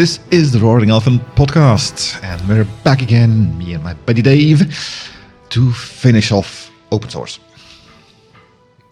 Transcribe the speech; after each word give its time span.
This 0.00 0.18
is 0.30 0.50
the 0.50 0.58
Roaring 0.60 0.88
Elephant 0.88 1.20
podcast, 1.34 2.24
and 2.24 2.40
we're 2.48 2.64
back 2.84 3.02
again, 3.02 3.58
me 3.58 3.74
and 3.74 3.84
my 3.84 3.92
buddy 3.92 4.22
Dave, 4.22 4.62
to 5.50 5.72
finish 5.72 6.32
off 6.32 6.70
open 6.90 7.10
source. 7.10 7.38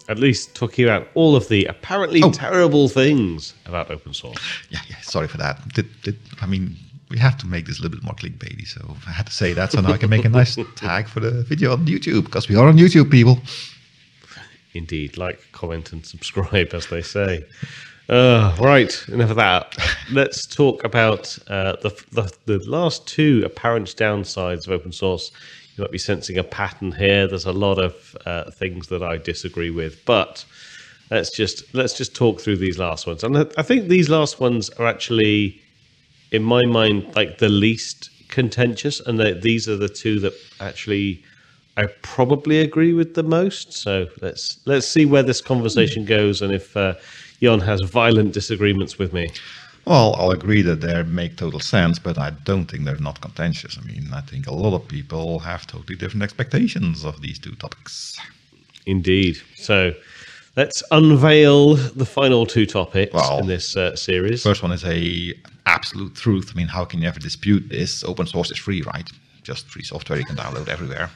At 0.07 0.19
least 0.19 0.53
talking 0.53 0.85
about 0.85 1.07
all 1.15 1.35
of 1.35 1.47
the 1.47 1.65
apparently 1.65 2.21
Oh. 2.21 2.29
terrible 2.29 2.89
things 2.89 3.55
about 3.65 3.89
open 3.89 4.13
source. 4.13 4.37
Yeah, 4.69 4.81
yeah, 4.87 4.97
sorry 5.01 5.27
for 5.27 5.37
that. 5.37 5.67
Did, 5.73 5.87
did, 6.03 6.19
I 6.41 6.45
mean, 6.45 6.75
we 7.09 7.17
have 7.17 7.39
to 7.39 7.47
make 7.47 7.65
this 7.65 7.79
a 7.79 7.81
little 7.81 7.97
bit 7.97 8.03
more 8.05 8.13
clickbaity, 8.13 8.67
so 8.67 8.95
I 9.07 9.11
had 9.11 9.25
to 9.25 9.33
say 9.33 9.53
that 9.53 9.71
so 9.71 9.81
now 9.81 9.93
I 9.93 9.97
can 9.97 10.11
make 10.11 10.25
a 10.25 10.29
nice 10.29 10.59
tag 10.75 11.07
for 11.07 11.21
the 11.21 11.41
video 11.41 11.71
on 11.73 11.87
YouTube, 11.87 12.25
because 12.25 12.47
we 12.47 12.55
are 12.55 12.67
on 12.67 12.77
YouTube, 12.77 13.09
people. 13.09 13.39
Indeed, 14.75 15.17
like, 15.17 15.41
comment, 15.53 15.91
and 15.91 16.05
subscribe, 16.05 16.75
as 16.75 16.85
they 16.85 17.01
say. 17.01 17.45
Uh, 18.09 18.55
right, 18.59 19.05
enough 19.09 19.29
of 19.29 19.35
that. 19.35 19.75
Let's 20.11 20.47
talk 20.47 20.83
about 20.83 21.37
uh, 21.47 21.75
the, 21.83 21.91
the 22.11 22.33
the 22.45 22.57
last 22.67 23.07
two 23.07 23.43
apparent 23.45 23.95
downsides 23.95 24.65
of 24.65 24.71
open 24.71 24.91
source. 24.91 25.31
You 25.75 25.83
might 25.83 25.91
be 25.91 25.99
sensing 25.99 26.37
a 26.39 26.43
pattern 26.43 26.91
here. 26.91 27.27
There's 27.27 27.45
a 27.45 27.51
lot 27.51 27.77
of 27.77 28.17
uh, 28.25 28.49
things 28.49 28.87
that 28.87 29.03
I 29.03 29.17
disagree 29.17 29.69
with, 29.69 30.03
but 30.05 30.43
let's 31.11 31.29
just 31.29 31.71
let's 31.75 31.95
just 31.95 32.15
talk 32.15 32.41
through 32.41 32.57
these 32.57 32.79
last 32.79 33.05
ones. 33.05 33.23
And 33.23 33.37
I 33.37 33.61
think 33.61 33.89
these 33.89 34.09
last 34.09 34.39
ones 34.39 34.71
are 34.71 34.87
actually, 34.87 35.61
in 36.31 36.41
my 36.41 36.65
mind, 36.65 37.15
like 37.15 37.37
the 37.37 37.49
least 37.49 38.09
contentious, 38.27 38.99
and 39.01 39.19
these 39.43 39.69
are 39.69 39.77
the 39.77 39.89
two 39.89 40.19
that 40.21 40.33
actually 40.59 41.23
I 41.77 41.85
probably 42.01 42.59
agree 42.61 42.93
with 42.93 43.13
the 43.13 43.23
most. 43.23 43.71
So 43.71 44.07
let's 44.19 44.59
let's 44.65 44.87
see 44.87 45.05
where 45.05 45.21
this 45.23 45.41
conversation 45.41 46.05
goes, 46.05 46.41
and 46.41 46.51
if 46.51 46.75
Jhon 47.41 47.61
has 47.61 47.81
violent 47.81 48.33
disagreements 48.33 48.97
with 48.97 49.13
me. 49.13 49.31
Well, 49.85 50.15
I'll 50.19 50.31
agree 50.31 50.61
that 50.63 50.81
they 50.81 51.01
make 51.03 51.37
total 51.37 51.59
sense, 51.59 51.97
but 51.97 52.17
I 52.17 52.31
don't 52.43 52.65
think 52.65 52.85
they're 52.85 52.97
not 52.97 53.21
contentious. 53.21 53.77
I 53.77 53.81
mean, 53.85 54.09
I 54.13 54.21
think 54.21 54.45
a 54.45 54.53
lot 54.53 54.75
of 54.75 54.87
people 54.87 55.39
have 55.39 55.65
totally 55.65 55.95
different 55.95 56.23
expectations 56.23 57.05
of 57.05 57.21
these 57.21 57.39
two 57.39 57.55
topics. 57.55 58.15
Indeed. 58.85 59.37
So 59.55 59.93
let's 60.55 60.83
unveil 60.91 61.75
the 61.75 62.05
final 62.05 62.45
two 62.45 62.65
topics 62.65 63.13
Well, 63.13 63.39
in 63.39 63.47
this 63.47 63.75
uh, 63.75 63.95
series. 63.95 64.43
First 64.43 64.61
one 64.61 64.71
is 64.71 64.85
a 64.85 65.33
absolute 65.65 66.15
truth. 66.15 66.51
I 66.53 66.57
mean, 66.57 66.67
how 66.67 66.85
can 66.85 67.01
you 67.01 67.07
ever 67.07 67.19
dispute 67.19 67.69
this? 67.69 68.03
Open 68.03 68.27
source 68.27 68.51
is 68.51 68.57
free, 68.57 68.81
right? 68.81 69.09
Just 69.43 69.67
free 69.67 69.83
software 69.83 70.19
you 70.19 70.25
can 70.25 70.35
download 70.35 70.67
everywhere. 70.67 71.09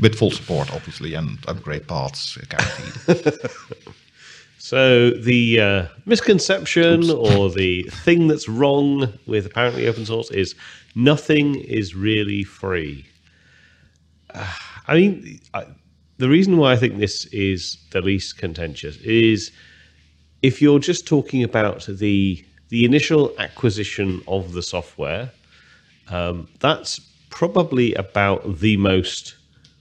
With 0.00 0.16
full 0.16 0.30
support, 0.30 0.72
obviously, 0.72 1.14
and 1.14 1.38
upgrade 1.46 1.86
paths 1.86 2.36
guaranteed. 2.48 3.50
So 4.64 5.10
the 5.10 5.60
uh, 5.60 5.86
misconception 6.06 7.10
or 7.10 7.50
the 7.50 7.82
thing 7.82 8.28
that's 8.28 8.48
wrong 8.48 9.12
with 9.26 9.44
apparently 9.44 9.86
open 9.86 10.06
source 10.06 10.30
is 10.30 10.54
nothing 10.94 11.56
is 11.56 11.94
really 11.94 12.44
free. 12.44 13.04
Uh, 14.32 14.50
I 14.88 14.94
mean, 14.94 15.40
I, 15.52 15.66
the 16.16 16.30
reason 16.30 16.56
why 16.56 16.72
I 16.72 16.76
think 16.76 16.96
this 16.96 17.26
is 17.26 17.76
the 17.90 18.00
least 18.00 18.38
contentious 18.38 18.96
is 19.02 19.52
if 20.40 20.62
you're 20.62 20.78
just 20.78 21.06
talking 21.06 21.44
about 21.44 21.84
the 21.86 22.42
the 22.70 22.86
initial 22.86 23.34
acquisition 23.38 24.22
of 24.26 24.54
the 24.54 24.62
software, 24.62 25.30
um, 26.08 26.48
that's 26.60 27.00
probably 27.28 27.92
about 27.96 28.60
the 28.60 28.78
most 28.78 29.36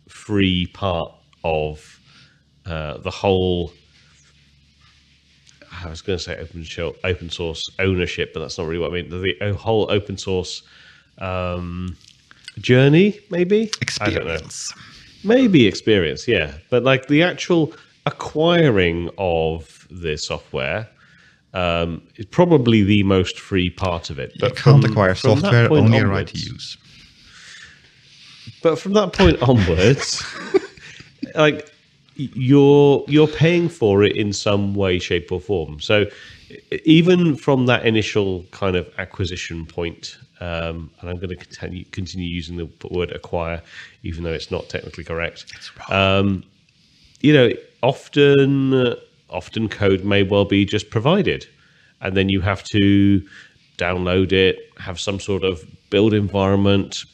free 0.09 0.65
part 0.73 1.13
of 1.45 2.01
uh, 2.65 2.97
the 2.97 3.11
whole 3.11 3.71
I 5.83 5.89
was 5.89 6.01
going 6.01 6.17
to 6.17 6.23
say 6.23 6.37
open 6.37 6.63
show, 6.63 6.95
open 7.03 7.29
source 7.29 7.69
ownership, 7.79 8.33
but 8.33 8.39
that's 8.41 8.57
not 8.57 8.67
really 8.67 8.79
what 8.79 8.91
I 8.91 8.93
mean. 8.93 9.09
The, 9.09 9.35
the 9.39 9.53
whole 9.53 9.89
open 9.91 10.17
source 10.17 10.61
um, 11.19 11.95
journey, 12.59 13.19
maybe 13.29 13.71
I 13.99 14.09
don't 14.09 14.25
know. 14.25 14.33
Experience. 14.33 14.73
Maybe 15.23 15.67
experience, 15.67 16.27
yeah. 16.27 16.53
But 16.69 16.83
like 16.83 17.07
the 17.07 17.23
actual 17.23 17.73
acquiring 18.05 19.09
of 19.17 19.87
the 19.89 20.17
software 20.17 20.89
um, 21.53 22.01
is 22.15 22.25
probably 22.25 22.83
the 22.83 23.03
most 23.03 23.39
free 23.39 23.69
part 23.69 24.09
of 24.09 24.19
it. 24.19 24.31
You 24.35 24.39
But 24.41 24.55
can't 24.55 24.81
from- 24.81 24.91
acquire 24.91 25.15
from 25.15 25.39
software, 25.39 25.71
only 25.71 25.99
a 25.99 26.07
right 26.07 26.27
to 26.27 26.37
use. 26.37 26.77
But 28.61 28.79
from 28.79 28.93
that 28.93 29.13
point 29.13 29.41
onwards, 29.41 30.23
like 31.35 31.72
you're 32.15 33.03
you're 33.07 33.27
paying 33.27 33.69
for 33.69 34.03
it 34.03 34.15
in 34.15 34.33
some 34.33 34.73
way, 34.75 34.99
shape, 34.99 35.31
or 35.31 35.39
form. 35.39 35.79
So 35.79 36.05
even 36.85 37.35
from 37.35 37.65
that 37.65 37.85
initial 37.85 38.45
kind 38.51 38.75
of 38.75 38.89
acquisition 38.97 39.65
point, 39.65 40.17
um, 40.39 40.91
and 40.99 41.09
I'm 41.09 41.17
going 41.17 41.29
to 41.29 41.35
continue 41.35 41.85
continue 41.85 42.27
using 42.27 42.57
the 42.57 42.69
word 42.89 43.11
acquire, 43.11 43.61
even 44.03 44.23
though 44.23 44.33
it's 44.33 44.51
not 44.51 44.69
technically 44.69 45.03
correct. 45.03 45.45
Um, 45.89 46.43
you 47.21 47.33
know, 47.33 47.51
often 47.81 48.95
often 49.29 49.69
code 49.69 50.03
may 50.03 50.23
well 50.23 50.45
be 50.45 50.65
just 50.65 50.89
provided, 50.89 51.47
and 52.01 52.15
then 52.15 52.29
you 52.29 52.41
have 52.41 52.63
to 52.65 53.27
download 53.77 54.31
it, 54.31 54.71
have 54.77 54.99
some 54.99 55.19
sort 55.19 55.43
of 55.43 55.63
build 55.89 56.13
environment, 56.13 57.05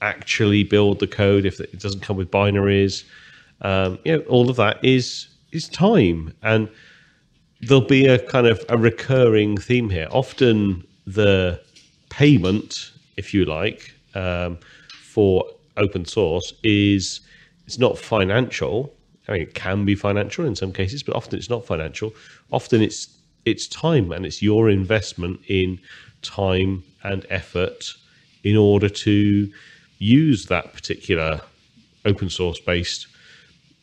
actually 0.00 0.62
build 0.62 1.00
the 1.00 1.06
code 1.06 1.44
if 1.44 1.60
it 1.60 1.78
doesn't 1.80 2.00
come 2.00 2.16
with 2.16 2.30
binaries. 2.30 3.04
Um, 3.62 3.98
you 4.04 4.16
know, 4.16 4.22
all 4.24 4.50
of 4.50 4.56
that 4.56 4.84
is 4.84 5.28
is 5.52 5.68
time, 5.68 6.34
and 6.42 6.68
there'll 7.60 7.84
be 7.84 8.06
a 8.06 8.18
kind 8.18 8.46
of 8.46 8.64
a 8.68 8.76
recurring 8.76 9.56
theme 9.56 9.90
here. 9.90 10.08
Often 10.10 10.86
the 11.06 11.60
payment, 12.10 12.92
if 13.16 13.34
you 13.34 13.44
like, 13.44 13.94
um, 14.14 14.58
for 15.02 15.44
open 15.76 16.04
source 16.04 16.52
is 16.62 17.20
it's 17.66 17.78
not 17.78 17.98
financial. 17.98 18.94
I 19.28 19.32
mean, 19.32 19.42
it 19.42 19.54
can 19.54 19.84
be 19.84 19.94
financial 19.94 20.46
in 20.46 20.56
some 20.56 20.72
cases, 20.72 21.02
but 21.02 21.14
often 21.14 21.38
it's 21.38 21.50
not 21.50 21.66
financial. 21.66 22.14
Often 22.50 22.82
it's 22.82 23.08
it's 23.44 23.66
time 23.66 24.12
and 24.12 24.26
it's 24.26 24.42
your 24.42 24.68
investment 24.68 25.40
in 25.48 25.78
time 26.22 26.82
and 27.02 27.24
effort 27.30 27.94
in 28.44 28.56
order 28.56 28.88
to 28.88 29.50
use 29.98 30.46
that 30.46 30.72
particular 30.72 31.40
open 32.04 32.30
source 32.30 32.60
based 32.60 33.06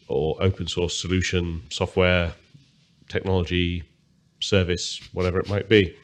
or 0.07 0.35
open 0.41 0.67
source 0.67 0.99
solution, 0.99 1.63
software, 1.69 2.33
technology, 3.09 3.83
service, 4.39 5.01
whatever 5.13 5.39
it 5.39 5.49
might 5.49 5.67
be. 5.69 5.95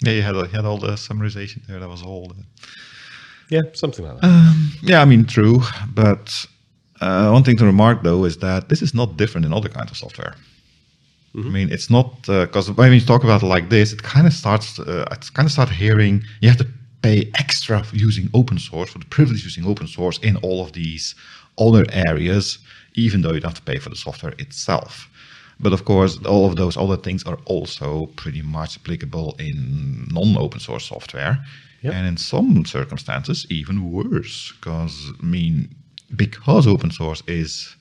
Yeah, 0.00 0.12
you 0.12 0.22
had, 0.22 0.34
you 0.34 0.44
had 0.44 0.64
all 0.64 0.78
the 0.78 0.92
summarization 0.92 1.66
there. 1.66 1.80
That 1.80 1.88
was 1.88 2.02
all. 2.02 2.28
The... 2.28 2.44
Yeah, 3.48 3.62
something 3.72 4.04
like 4.04 4.20
that. 4.20 4.78
Yeah, 4.82 5.00
I 5.00 5.04
mean, 5.04 5.24
true. 5.24 5.60
But 5.94 6.46
uh, 7.00 7.30
one 7.30 7.44
thing 7.44 7.56
to 7.56 7.64
remark, 7.64 8.02
though, 8.02 8.24
is 8.24 8.38
that 8.38 8.68
this 8.68 8.82
is 8.82 8.94
not 8.94 9.16
different 9.16 9.46
in 9.46 9.52
other 9.52 9.68
kinds 9.68 9.90
of 9.90 9.96
software. 9.96 10.34
I 11.34 11.48
mean, 11.50 11.70
it's 11.70 11.90
not 11.90 12.22
because 12.22 12.70
when 12.70 12.92
you 12.94 13.00
talk 13.00 13.22
about 13.22 13.42
it 13.42 13.46
like 13.46 13.68
this, 13.68 13.92
it 13.92 14.02
kind 14.02 14.26
of 14.26 14.32
starts. 14.32 14.78
Uh, 14.78 15.06
it's 15.12 15.28
kind 15.28 15.46
of 15.46 15.52
start 15.52 15.68
hearing 15.68 16.22
you 16.40 16.48
have 16.48 16.58
to 16.58 16.68
pay 17.02 17.30
extra 17.34 17.82
for 17.84 17.96
using 17.96 18.30
open 18.32 18.58
source 18.58 18.90
for 18.90 18.98
the 18.98 19.06
privilege 19.06 19.44
using 19.44 19.66
open 19.66 19.86
source 19.86 20.18
in 20.18 20.36
all 20.38 20.62
of 20.64 20.72
these 20.72 21.14
other 21.58 21.84
areas, 21.92 22.58
even 22.96 23.22
though 23.22 23.32
you 23.32 23.40
don't 23.40 23.50
have 23.50 23.64
to 23.64 23.72
pay 23.72 23.78
for 23.78 23.90
the 23.90 23.96
software 23.96 24.34
itself. 24.38 25.08
But 25.58 25.72
of 25.72 25.84
course, 25.84 26.18
all 26.26 26.46
of 26.46 26.56
those 26.56 26.76
other 26.76 26.96
things 26.96 27.24
are 27.24 27.38
also 27.46 28.06
pretty 28.16 28.42
much 28.42 28.76
applicable 28.78 29.36
in 29.38 30.06
non-open 30.10 30.60
source 30.60 30.86
software, 30.86 31.38
Yep. 31.82 31.94
and 31.94 32.06
in 32.06 32.16
some 32.16 32.64
circumstances 32.64 33.46
even 33.50 33.90
worse. 33.92 34.52
Because 34.52 35.12
I 35.22 35.24
mean, 35.24 35.68
because 36.14 36.66
open 36.66 36.90
source 36.90 37.22
is 37.26 37.76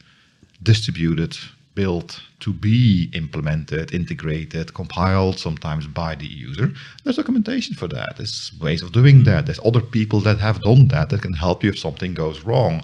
distributed, 0.63 1.37
built 1.75 2.21
to 2.39 2.53
be 2.53 3.09
implemented, 3.13 3.93
integrated, 3.93 4.73
compiled 4.73 5.37
sometimes 5.39 5.87
by 5.87 6.15
the 6.15 6.27
user. 6.27 6.71
There's 7.03 7.17
documentation 7.17 7.75
for 7.75 7.87
that. 7.89 8.15
There's 8.17 8.51
ways 8.61 8.81
of 8.81 8.91
doing 8.93 9.23
that. 9.25 9.45
There's 9.45 9.59
other 9.65 9.81
people 9.81 10.19
that 10.21 10.39
have 10.39 10.61
done 10.61 10.87
that 10.89 11.09
that 11.09 11.21
can 11.21 11.33
help 11.33 11.63
you 11.63 11.69
if 11.71 11.79
something 11.79 12.13
goes 12.13 12.41
wrong. 12.41 12.83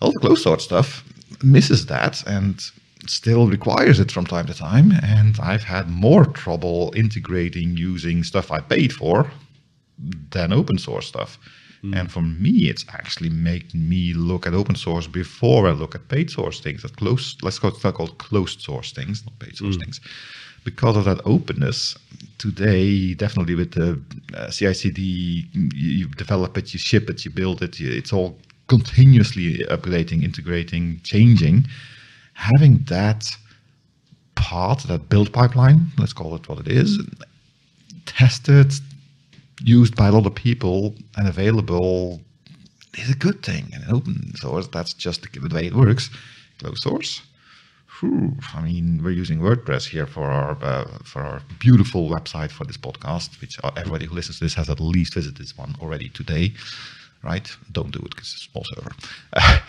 All 0.00 0.12
the 0.12 0.18
closed 0.18 0.42
source 0.42 0.64
stuff 0.64 1.04
misses 1.42 1.86
that 1.86 2.22
and 2.26 2.62
still 3.06 3.46
requires 3.46 3.98
it 3.98 4.12
from 4.12 4.26
time 4.26 4.46
to 4.46 4.54
time. 4.54 4.92
And 5.02 5.38
I've 5.40 5.64
had 5.64 5.88
more 5.88 6.24
trouble 6.26 6.92
integrating 6.96 7.76
using 7.76 8.22
stuff 8.24 8.50
I 8.50 8.60
paid 8.60 8.92
for 8.92 9.30
than 10.30 10.52
open 10.52 10.78
source 10.78 11.06
stuff. 11.06 11.38
And 11.82 12.12
for 12.12 12.20
me, 12.20 12.68
it's 12.68 12.84
actually 12.90 13.30
making 13.30 13.88
me 13.88 14.12
look 14.12 14.46
at 14.46 14.52
open 14.52 14.74
source 14.74 15.06
before 15.06 15.66
I 15.66 15.70
look 15.70 15.94
at 15.94 16.08
paid 16.08 16.30
source 16.30 16.60
things. 16.60 16.82
That 16.82 16.96
close, 16.96 17.36
let's 17.42 17.58
call 17.58 17.70
it 17.70 17.94
called 17.94 18.18
closed 18.18 18.60
source 18.60 18.92
things, 18.92 19.24
not 19.24 19.38
paid 19.38 19.56
source 19.56 19.78
things, 19.78 20.00
because 20.64 20.96
of 20.96 21.06
that 21.06 21.22
openness. 21.24 21.96
Today, 22.36 23.14
definitely 23.14 23.54
with 23.54 23.72
the 23.72 24.00
uh, 24.36 24.50
CI/CD, 24.50 25.02
you, 25.52 25.68
you 25.74 26.08
develop 26.08 26.56
it, 26.58 26.72
you 26.74 26.78
ship 26.78 27.08
it, 27.08 27.24
you 27.24 27.30
build 27.30 27.62
it. 27.62 27.80
You, 27.80 27.90
it's 27.90 28.12
all 28.12 28.36
continuously 28.70 29.48
updating, 29.76 30.22
integrating, 30.22 31.00
changing. 31.02 31.66
Having 32.34 32.74
that 32.94 33.22
part, 34.36 34.78
that 34.84 35.08
build 35.08 35.32
pipeline, 35.32 35.80
let's 35.98 36.14
call 36.14 36.34
it 36.36 36.48
what 36.48 36.60
it 36.60 36.68
is, 36.68 36.90
tested, 38.06 38.72
used 39.62 39.94
by 39.94 40.06
a 40.08 40.12
lot 40.12 40.24
of 40.24 40.34
people 40.34 40.94
and 41.16 41.28
available 41.28 42.20
is 42.96 43.10
a 43.10 43.18
good 43.26 43.42
thing. 43.42 43.64
And 43.74 43.82
open 43.92 44.34
source, 44.36 44.68
that's 44.68 44.94
just 44.94 45.18
the 45.22 45.54
way 45.54 45.66
it 45.66 45.74
works. 45.74 46.08
Closed 46.58 46.82
source, 46.82 47.22
I 48.02 48.62
mean, 48.62 49.00
we're 49.02 49.10
using 49.10 49.40
WordPress 49.40 49.88
here 49.88 50.06
for 50.06 50.24
our 50.24 50.56
uh, 50.62 50.98
for 51.04 51.20
our 51.22 51.42
beautiful 51.58 52.08
website 52.08 52.50
for 52.50 52.64
this 52.64 52.78
podcast, 52.78 53.40
which 53.40 53.58
everybody 53.76 54.06
who 54.06 54.14
listens 54.14 54.38
to 54.38 54.44
this 54.44 54.54
has 54.54 54.70
at 54.70 54.80
least 54.80 55.14
visited 55.14 55.36
this 55.36 55.56
one 55.56 55.74
already 55.82 56.08
today, 56.08 56.54
right? 57.22 57.48
Don't 57.72 57.90
do 57.90 57.98
it 58.00 58.10
because 58.10 58.32
it's 58.32 58.46
a 58.46 58.50
small 58.50 58.64
server. 58.74 58.92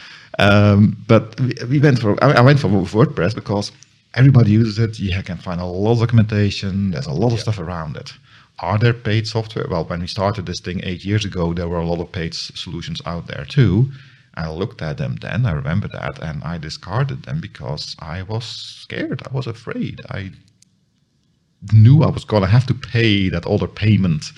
um, 0.39 0.97
but 1.07 1.39
we, 1.39 1.53
we, 1.69 1.79
went 1.79 1.99
for 1.99 2.21
I 2.23 2.41
went 2.41 2.59
for 2.59 2.67
WordPress 2.67 3.35
because 3.35 3.71
everybody 4.13 4.51
uses 4.51 4.79
it. 4.79 4.99
You 4.99 5.23
can 5.23 5.37
find 5.37 5.61
a 5.61 5.65
lot 5.65 5.93
of 5.93 5.99
documentation. 5.99 6.91
There's 6.91 7.07
a 7.07 7.13
lot 7.13 7.27
of 7.27 7.33
yeah. 7.33 7.43
stuff 7.43 7.59
around 7.59 7.97
it. 7.97 8.13
Are 8.59 8.77
there 8.77 8.93
paid 8.93 9.27
software? 9.27 9.65
Well, 9.69 9.85
when 9.85 10.01
we 10.01 10.07
started 10.07 10.45
this 10.45 10.59
thing 10.59 10.81
eight 10.83 11.03
years 11.03 11.25
ago, 11.25 11.53
there 11.53 11.67
were 11.67 11.79
a 11.79 11.85
lot 11.85 11.99
of 11.99 12.11
paid 12.11 12.33
solutions 12.33 13.01
out 13.05 13.27
there 13.27 13.45
too. 13.45 13.91
I 14.35 14.49
looked 14.49 14.81
at 14.81 14.97
them 14.97 15.17
then, 15.17 15.45
I 15.45 15.51
remember 15.51 15.89
that, 15.89 16.19
and 16.19 16.41
I 16.43 16.57
discarded 16.57 17.23
them 17.23 17.41
because 17.41 17.97
I 17.99 18.23
was 18.23 18.45
scared. 18.45 19.21
I 19.29 19.33
was 19.33 19.45
afraid. 19.45 20.01
I 20.09 20.31
knew 21.73 22.03
I 22.03 22.09
was 22.09 22.23
going 22.23 22.43
to 22.43 22.49
have 22.49 22.65
to 22.67 22.73
pay 22.73 23.29
that 23.29 23.45
other 23.45 23.67
payment 23.67 24.31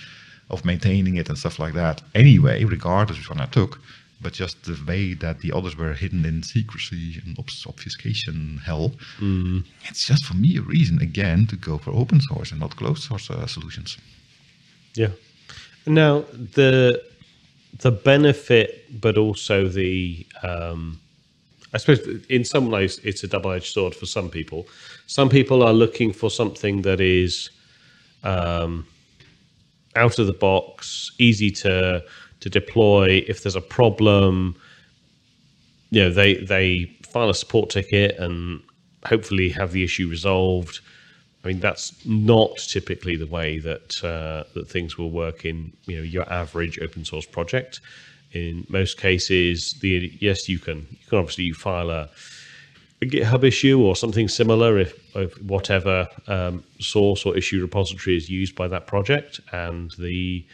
of 0.50 0.66
maintaining 0.66 1.16
it 1.16 1.30
and 1.30 1.38
stuff 1.38 1.60
like 1.60 1.74
that 1.74 2.02
anyway, 2.16 2.64
regardless 2.64 3.18
which 3.18 3.30
one 3.30 3.42
I 3.42 3.46
took. 3.46 3.80
But 4.22 4.34
just 4.34 4.64
the 4.64 4.80
way 4.88 5.14
that 5.16 5.40
the 5.40 5.52
others 5.52 5.76
were 5.76 5.94
hidden 5.94 6.24
in 6.24 6.44
secrecy 6.44 7.22
and 7.26 7.38
obfuscation 7.38 8.62
hell, 8.66 8.94
mm. 9.20 9.66
it's 9.90 10.08
just 10.08 10.24
for 10.26 10.36
me 10.36 10.58
a 10.58 10.62
reason 10.62 11.02
again 11.02 11.46
to 11.48 11.58
go 11.58 11.78
for 11.78 11.92
open 11.92 12.22
source 12.22 12.52
and 12.52 12.62
not 12.62 12.76
closed 12.78 13.04
source 13.04 13.30
uh, 13.30 13.46
solutions. 13.48 13.98
Yeah. 14.96 15.10
Now 15.86 16.22
the 16.56 17.04
the 17.80 17.92
benefit, 17.92 19.02
but 19.02 19.18
also 19.18 19.68
the, 19.68 20.26
um, 20.44 21.00
I 21.74 21.78
suppose 21.78 22.24
in 22.30 22.46
some 22.46 22.70
ways 22.70 23.00
it's 23.04 23.24
a 23.24 23.28
double 23.28 23.52
edged 23.52 23.74
sword 23.74 23.96
for 23.96 24.06
some 24.06 24.30
people. 24.30 24.68
Some 25.08 25.30
people 25.30 25.64
are 25.64 25.74
looking 25.74 26.14
for 26.14 26.30
something 26.30 26.84
that 26.84 27.02
is 27.02 27.50
um, 28.24 28.86
out 29.96 30.20
of 30.20 30.28
the 30.28 30.34
box, 30.34 31.12
easy 31.20 31.52
to 31.52 32.04
to 32.40 32.50
deploy. 32.50 33.24
If 33.28 33.44
there's 33.44 33.56
a 33.56 33.62
problem, 33.62 34.56
you 35.92 36.04
know, 36.04 36.10
they 36.10 36.36
they 36.36 36.86
file 37.04 37.30
a 37.30 37.36
support 37.36 37.70
ticket 37.70 38.18
and 38.18 38.62
hopefully 39.06 39.50
have 39.50 39.72
the 39.72 39.84
issue 39.84 40.10
resolved. 40.10 40.80
I 41.44 41.50
mean, 41.50 41.60
that's 41.60 42.06
not 42.06 42.58
typically 42.58 43.18
the 43.18 43.28
way 43.28 43.60
that 43.60 44.04
uh, 44.04 44.44
that 44.54 44.70
things 44.70 44.98
will 44.98 45.12
work 45.12 45.46
in 45.46 45.74
you 45.86 45.98
know 45.98 46.04
your 46.04 46.32
average 46.32 46.80
open 46.80 47.06
source 47.06 47.26
project. 47.26 47.82
In 48.32 48.66
most 48.70 48.98
cases, 48.98 49.74
the 49.82 50.12
yes, 50.20 50.50
you 50.50 50.60
can 50.60 50.88
you 50.90 51.08
can 51.08 51.20
obviously 51.20 51.52
file 51.52 51.92
a, 51.92 52.10
a 53.04 53.06
GitHub 53.06 53.44
issue 53.44 53.82
or 53.82 53.96
something 53.96 54.28
similar 54.28 54.80
if, 54.80 54.94
if 55.16 55.42
whatever 55.42 56.08
um, 56.28 56.64
source 56.80 57.26
or 57.26 57.38
issue 57.38 57.62
repository 57.62 58.18
is 58.18 58.30
used 58.30 58.56
by 58.56 58.68
that 58.68 58.88
project, 58.88 59.40
and 59.52 59.92
the 60.00 60.46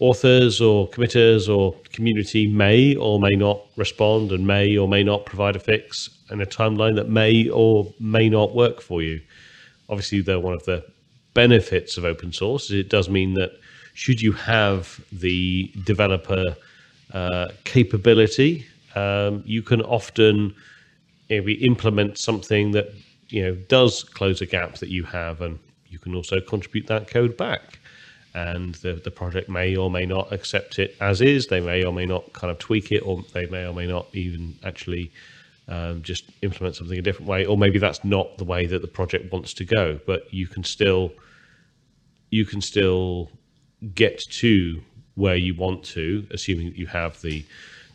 authors 0.00 0.60
or 0.60 0.88
committers 0.88 1.48
or 1.48 1.74
community 1.92 2.46
may 2.46 2.94
or 2.96 3.18
may 3.18 3.34
not 3.34 3.60
respond 3.76 4.32
and 4.32 4.46
may 4.46 4.76
or 4.76 4.88
may 4.88 5.02
not 5.02 5.26
provide 5.26 5.56
a 5.56 5.58
fix 5.58 6.10
and 6.30 6.40
a 6.40 6.46
timeline 6.46 6.94
that 6.94 7.08
may 7.08 7.48
or 7.48 7.92
may 7.98 8.28
not 8.28 8.54
work 8.54 8.80
for 8.80 9.02
you 9.02 9.20
obviously, 9.88 10.20
they're 10.20 10.40
one 10.40 10.54
of 10.54 10.64
the 10.64 10.84
benefits 11.34 11.96
of 11.96 12.04
open 12.04 12.32
source. 12.32 12.70
It 12.70 12.88
does 12.88 13.08
mean 13.08 13.34
that 13.34 13.52
should 13.94 14.20
you 14.20 14.32
have 14.32 15.00
the 15.12 15.72
developer 15.84 16.56
uh, 17.12 17.48
capability, 17.64 18.66
um, 18.94 19.42
you 19.46 19.62
can 19.62 19.80
often 19.82 20.54
maybe 21.28 21.54
implement 21.64 22.18
something 22.18 22.72
that 22.72 22.92
you 23.28 23.42
know 23.42 23.54
does 23.68 24.02
close 24.04 24.40
a 24.40 24.46
gap 24.46 24.76
that 24.76 24.88
you 24.88 25.04
have, 25.04 25.40
and 25.40 25.58
you 25.88 25.98
can 25.98 26.14
also 26.14 26.40
contribute 26.40 26.86
that 26.86 27.08
code 27.08 27.36
back. 27.36 27.78
And 28.34 28.74
the, 28.76 28.92
the 28.92 29.10
project 29.10 29.48
may 29.48 29.74
or 29.74 29.90
may 29.90 30.06
not 30.06 30.32
accept 30.32 30.78
it 30.78 30.96
as 31.00 31.20
is. 31.20 31.46
They 31.46 31.60
may 31.60 31.82
or 31.82 31.92
may 31.92 32.06
not 32.06 32.32
kind 32.34 32.50
of 32.50 32.58
tweak 32.58 32.92
it, 32.92 33.00
or 33.00 33.24
they 33.32 33.46
may 33.46 33.66
or 33.66 33.74
may 33.74 33.86
not 33.86 34.06
even 34.12 34.54
actually 34.64 35.10
um, 35.66 36.02
just 36.02 36.24
implement 36.42 36.76
something 36.76 36.98
a 36.98 37.02
different 37.02 37.28
way, 37.28 37.46
or 37.46 37.58
maybe 37.58 37.78
that's 37.78 38.04
not 38.04 38.38
the 38.38 38.44
way 38.44 38.66
that 38.66 38.80
the 38.82 38.88
project 38.88 39.32
wants 39.32 39.54
to 39.54 39.64
go. 39.64 39.98
But 40.06 40.32
you 40.32 40.46
can 40.46 40.62
still 40.62 41.12
you 42.30 42.44
can 42.44 42.60
still 42.60 43.30
get 43.94 44.18
to 44.18 44.82
where 45.14 45.36
you 45.36 45.54
want 45.54 45.84
to, 45.84 46.26
assuming 46.30 46.68
that 46.68 46.76
you 46.76 46.86
have 46.86 47.20
the 47.22 47.44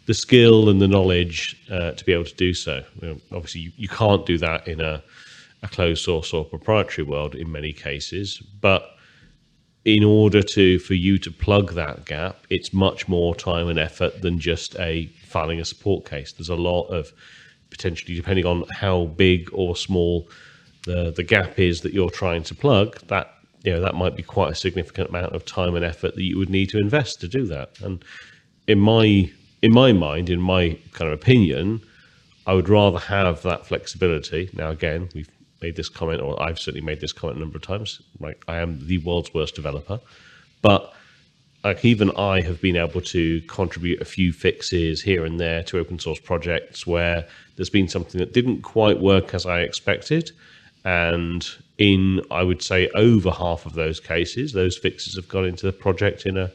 the 0.06 0.14
skill 0.14 0.70
and 0.70 0.82
the 0.82 0.88
knowledge 0.88 1.56
uh, 1.72 1.92
to 1.92 2.06
be 2.06 2.14
able 2.14 2.26
to 2.26 2.36
do 2.36 2.54
so. 2.54 2.84
You 3.02 3.08
know, 3.08 3.18
obviously, 3.32 3.62
you, 3.62 3.72
you 3.78 3.88
can't 3.88 4.26
do 4.26 4.38
that 4.40 4.68
in 4.68 4.82
a, 4.82 5.02
a 5.62 5.68
closed 5.68 6.04
source 6.04 6.34
or 6.34 6.44
proprietary 6.44 7.08
world 7.08 7.36
in 7.36 7.52
many 7.52 7.74
cases, 7.74 8.42
but 8.60 8.90
in 9.86 10.04
order 10.04 10.42
to 10.42 10.80
for 10.80 10.94
you 10.94 11.18
to 11.18 11.32
plug 11.32 11.74
that 11.74 12.06
gap, 12.06 12.46
it's 12.50 12.74
much 12.74 13.08
more 13.08 13.36
time 13.36 13.68
and 13.68 13.78
effort 13.78 14.22
than 14.22 14.40
just 14.40 14.76
a 14.80 15.08
filing 15.26 15.60
a 15.60 15.66
support 15.66 16.06
case. 16.06 16.32
There's 16.32 16.50
a 16.50 16.56
lot 16.56 16.88
of 16.88 17.12
potentially, 17.70 18.16
depending 18.16 18.46
on 18.46 18.64
how 18.72 19.06
big 19.06 19.50
or 19.52 19.76
small 19.76 20.30
the 20.86 21.12
the 21.12 21.24
gap 21.24 21.60
is 21.60 21.82
that 21.82 21.94
you're 21.94 22.10
trying 22.10 22.44
to 22.44 22.56
plug, 22.56 23.00
that 23.08 23.34
you 23.64 23.74
know 23.74 23.82
that 23.82 23.96
might 23.96 24.16
be 24.16 24.24
quite 24.24 24.52
a 24.52 24.56
significant 24.56 25.10
amount 25.10 25.34
of 25.34 25.46
time 25.46 25.76
and 25.76 25.84
effort 25.84 26.16
that 26.16 26.24
you 26.24 26.38
would 26.38 26.50
need 26.50 26.70
to 26.70 26.78
invest 26.78 27.20
to 27.22 27.28
do 27.28 27.46
that. 27.48 27.72
And 27.82 28.04
in 28.68 28.80
my 28.80 29.32
in 29.64 29.72
my 29.72 29.94
mind, 29.94 30.30
in 30.30 30.42
my 30.42 30.78
kind 30.92 31.12
of 31.12 31.20
opinion, 31.20 31.82
I 32.46 32.54
would 32.54 32.68
rather 32.68 33.00
have 33.00 33.42
that 33.44 33.66
flexibility. 33.66 34.50
Now, 34.54 34.70
again, 34.70 35.08
we've 35.16 35.30
made 35.62 35.78
this 35.78 35.88
comment, 35.88 36.22
or 36.22 36.40
I've 36.44 36.60
certainly 36.60 36.86
made 36.86 37.00
this 37.00 37.14
comment 37.14 37.38
a 37.38 37.40
number 37.40 37.56
of 37.56 37.64
times. 37.64 38.02
Like, 38.20 38.44
I 38.50 38.58
am 38.58 38.86
the 38.86 38.98
world's 39.00 39.34
worst 39.34 39.56
developer, 39.56 40.02
but 40.62 40.94
like 41.64 41.86
even 41.86 42.12
I 42.18 42.42
have 42.42 42.60
been 42.60 42.76
able 42.76 43.00
to 43.00 43.40
contribute 43.44 44.02
a 44.02 44.06
few 44.06 44.34
fixes 44.34 45.02
here 45.02 45.24
and 45.24 45.40
there 45.40 45.64
to 45.64 45.80
open 45.80 45.98
source 45.98 46.20
projects 46.20 46.86
where 46.86 47.26
there's 47.56 47.70
been 47.70 47.88
something 47.88 48.20
that 48.20 48.34
didn't 48.34 48.64
quite 48.64 49.00
work 49.00 49.34
as 49.34 49.46
I 49.46 49.62
expected. 49.62 50.32
And 50.84 51.48
in, 51.78 52.20
I 52.30 52.44
would 52.44 52.62
say, 52.62 52.90
over 52.90 53.32
half 53.32 53.66
of 53.66 53.76
those 53.76 54.02
cases, 54.02 54.52
those 54.52 54.78
fixes 54.78 55.16
have 55.16 55.30
gone 55.30 55.46
into 55.46 55.66
the 55.66 55.72
project 55.72 56.26
in 56.26 56.36
a 56.36 56.52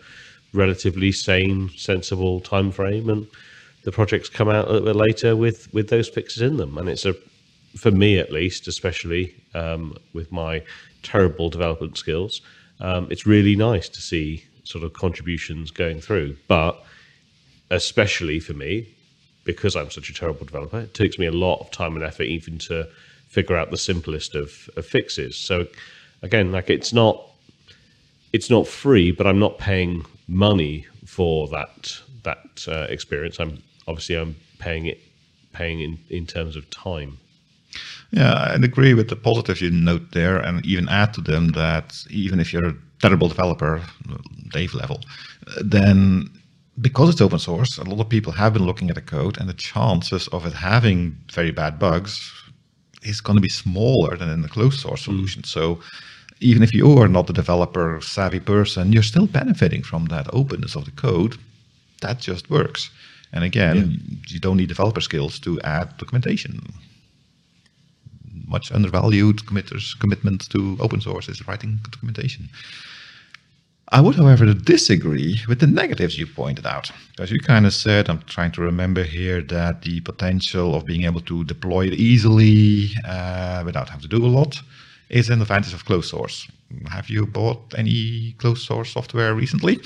relatively 0.52 1.12
sane, 1.12 1.70
sensible 1.76 2.40
time 2.40 2.70
frame. 2.70 3.08
And 3.08 3.26
the 3.84 3.92
projects 3.92 4.28
come 4.28 4.48
out 4.48 4.68
a 4.68 4.72
little 4.72 4.86
bit 4.86 4.96
later 4.96 5.36
with, 5.36 5.72
with 5.72 5.88
those 5.88 6.08
fixes 6.08 6.42
in 6.42 6.56
them. 6.56 6.78
And 6.78 6.88
it's 6.88 7.06
a, 7.06 7.14
for 7.76 7.90
me 7.90 8.18
at 8.18 8.32
least, 8.32 8.68
especially 8.68 9.34
um, 9.54 9.96
with 10.12 10.32
my 10.32 10.62
terrible 11.02 11.48
development 11.48 11.96
skills, 11.96 12.40
um, 12.80 13.08
it's 13.10 13.26
really 13.26 13.56
nice 13.56 13.88
to 13.88 14.00
see 14.00 14.44
sort 14.64 14.84
of 14.84 14.92
contributions 14.92 15.70
going 15.70 16.00
through. 16.00 16.36
But 16.48 16.82
especially 17.70 18.40
for 18.40 18.54
me, 18.54 18.88
because 19.44 19.76
I'm 19.76 19.90
such 19.90 20.10
a 20.10 20.14
terrible 20.14 20.44
developer, 20.44 20.80
it 20.80 20.94
takes 20.94 21.18
me 21.18 21.26
a 21.26 21.32
lot 21.32 21.60
of 21.60 21.70
time 21.70 21.94
and 21.96 22.04
effort 22.04 22.24
even 22.24 22.58
to 22.58 22.86
figure 23.28 23.56
out 23.56 23.70
the 23.70 23.76
simplest 23.76 24.34
of, 24.34 24.68
of 24.76 24.86
fixes. 24.86 25.36
So 25.36 25.66
again, 26.22 26.52
like 26.52 26.70
it's 26.70 26.92
not 26.92 27.27
it's 28.32 28.50
not 28.50 28.66
free, 28.66 29.10
but 29.10 29.26
I'm 29.26 29.38
not 29.38 29.58
paying 29.58 30.04
money 30.26 30.86
for 31.06 31.48
that 31.48 31.98
that 32.24 32.66
uh, 32.68 32.86
experience. 32.88 33.40
I'm 33.40 33.62
obviously 33.86 34.16
I'm 34.16 34.36
paying 34.58 34.86
it 34.86 35.00
paying 35.52 35.80
in, 35.80 35.98
in 36.10 36.26
terms 36.26 36.56
of 36.56 36.68
time. 36.70 37.18
Yeah, 38.10 38.32
I 38.32 38.54
agree 38.54 38.94
with 38.94 39.08
the 39.08 39.16
positives 39.16 39.60
you 39.60 39.70
note 39.70 40.12
there, 40.12 40.38
and 40.38 40.64
even 40.64 40.88
add 40.88 41.12
to 41.14 41.20
them 41.20 41.48
that 41.52 42.04
even 42.10 42.40
if 42.40 42.52
you're 42.52 42.68
a 42.68 42.76
terrible 43.00 43.28
developer, 43.28 43.82
Dave 44.52 44.74
level, 44.74 45.00
then 45.62 46.30
because 46.80 47.10
it's 47.10 47.20
open 47.20 47.38
source, 47.38 47.76
a 47.76 47.84
lot 47.84 48.00
of 48.00 48.08
people 48.08 48.32
have 48.32 48.52
been 48.52 48.64
looking 48.64 48.88
at 48.88 48.94
the 48.94 49.02
code, 49.02 49.38
and 49.38 49.48
the 49.48 49.54
chances 49.54 50.28
of 50.28 50.46
it 50.46 50.52
having 50.52 51.16
very 51.32 51.50
bad 51.50 51.78
bugs 51.78 52.32
is 53.02 53.20
going 53.20 53.36
to 53.36 53.42
be 53.42 53.48
smaller 53.48 54.16
than 54.16 54.30
in 54.30 54.42
the 54.42 54.48
closed 54.48 54.80
source 54.80 55.04
hmm. 55.04 55.12
solution. 55.12 55.42
Mm. 55.42 55.46
So 55.46 55.80
even 56.40 56.62
if 56.62 56.72
you 56.72 56.98
are 56.98 57.08
not 57.08 57.30
a 57.30 57.32
developer 57.32 58.00
savvy 58.00 58.40
person, 58.40 58.92
you're 58.92 59.02
still 59.02 59.26
benefiting 59.26 59.82
from 59.82 60.06
that 60.06 60.32
openness 60.32 60.76
of 60.76 60.84
the 60.84 60.90
code. 60.92 61.36
That 62.00 62.20
just 62.20 62.50
works. 62.50 62.90
And 63.32 63.44
again, 63.44 63.76
yeah. 63.76 64.16
you 64.28 64.40
don't 64.40 64.56
need 64.56 64.68
developer 64.68 65.00
skills 65.00 65.38
to 65.40 65.60
add 65.62 65.96
documentation. 65.98 66.60
Much 68.46 68.72
undervalued 68.72 69.46
committers 69.46 69.94
commitment 69.94 70.48
to 70.50 70.78
open 70.80 71.00
source 71.00 71.28
is 71.28 71.46
writing 71.46 71.80
documentation. 71.90 72.48
I 73.90 74.00
would, 74.02 74.16
however, 74.16 74.52
disagree 74.52 75.40
with 75.48 75.60
the 75.60 75.66
negatives 75.66 76.18
you 76.18 76.26
pointed 76.26 76.66
out. 76.66 76.90
Because 77.10 77.30
you 77.30 77.40
kind 77.40 77.64
of 77.66 77.72
said, 77.72 78.08
I'm 78.08 78.20
trying 78.20 78.52
to 78.52 78.60
remember 78.60 79.02
here, 79.02 79.40
that 79.42 79.82
the 79.82 80.00
potential 80.00 80.74
of 80.74 80.84
being 80.84 81.04
able 81.04 81.22
to 81.22 81.42
deploy 81.44 81.86
it 81.86 81.94
easily 81.94 82.90
uh, 83.06 83.62
without 83.64 83.88
having 83.88 84.02
to 84.02 84.08
do 84.08 84.24
a 84.24 84.28
lot 84.28 84.60
is 85.10 85.30
an 85.30 85.40
advantage 85.40 85.74
of 85.74 85.84
closed 85.84 86.08
source. 86.10 86.48
Have 86.90 87.08
you 87.08 87.26
bought 87.26 87.74
any 87.76 88.34
closed 88.38 88.64
source 88.66 88.92
software 88.92 89.34
recently? 89.34 89.80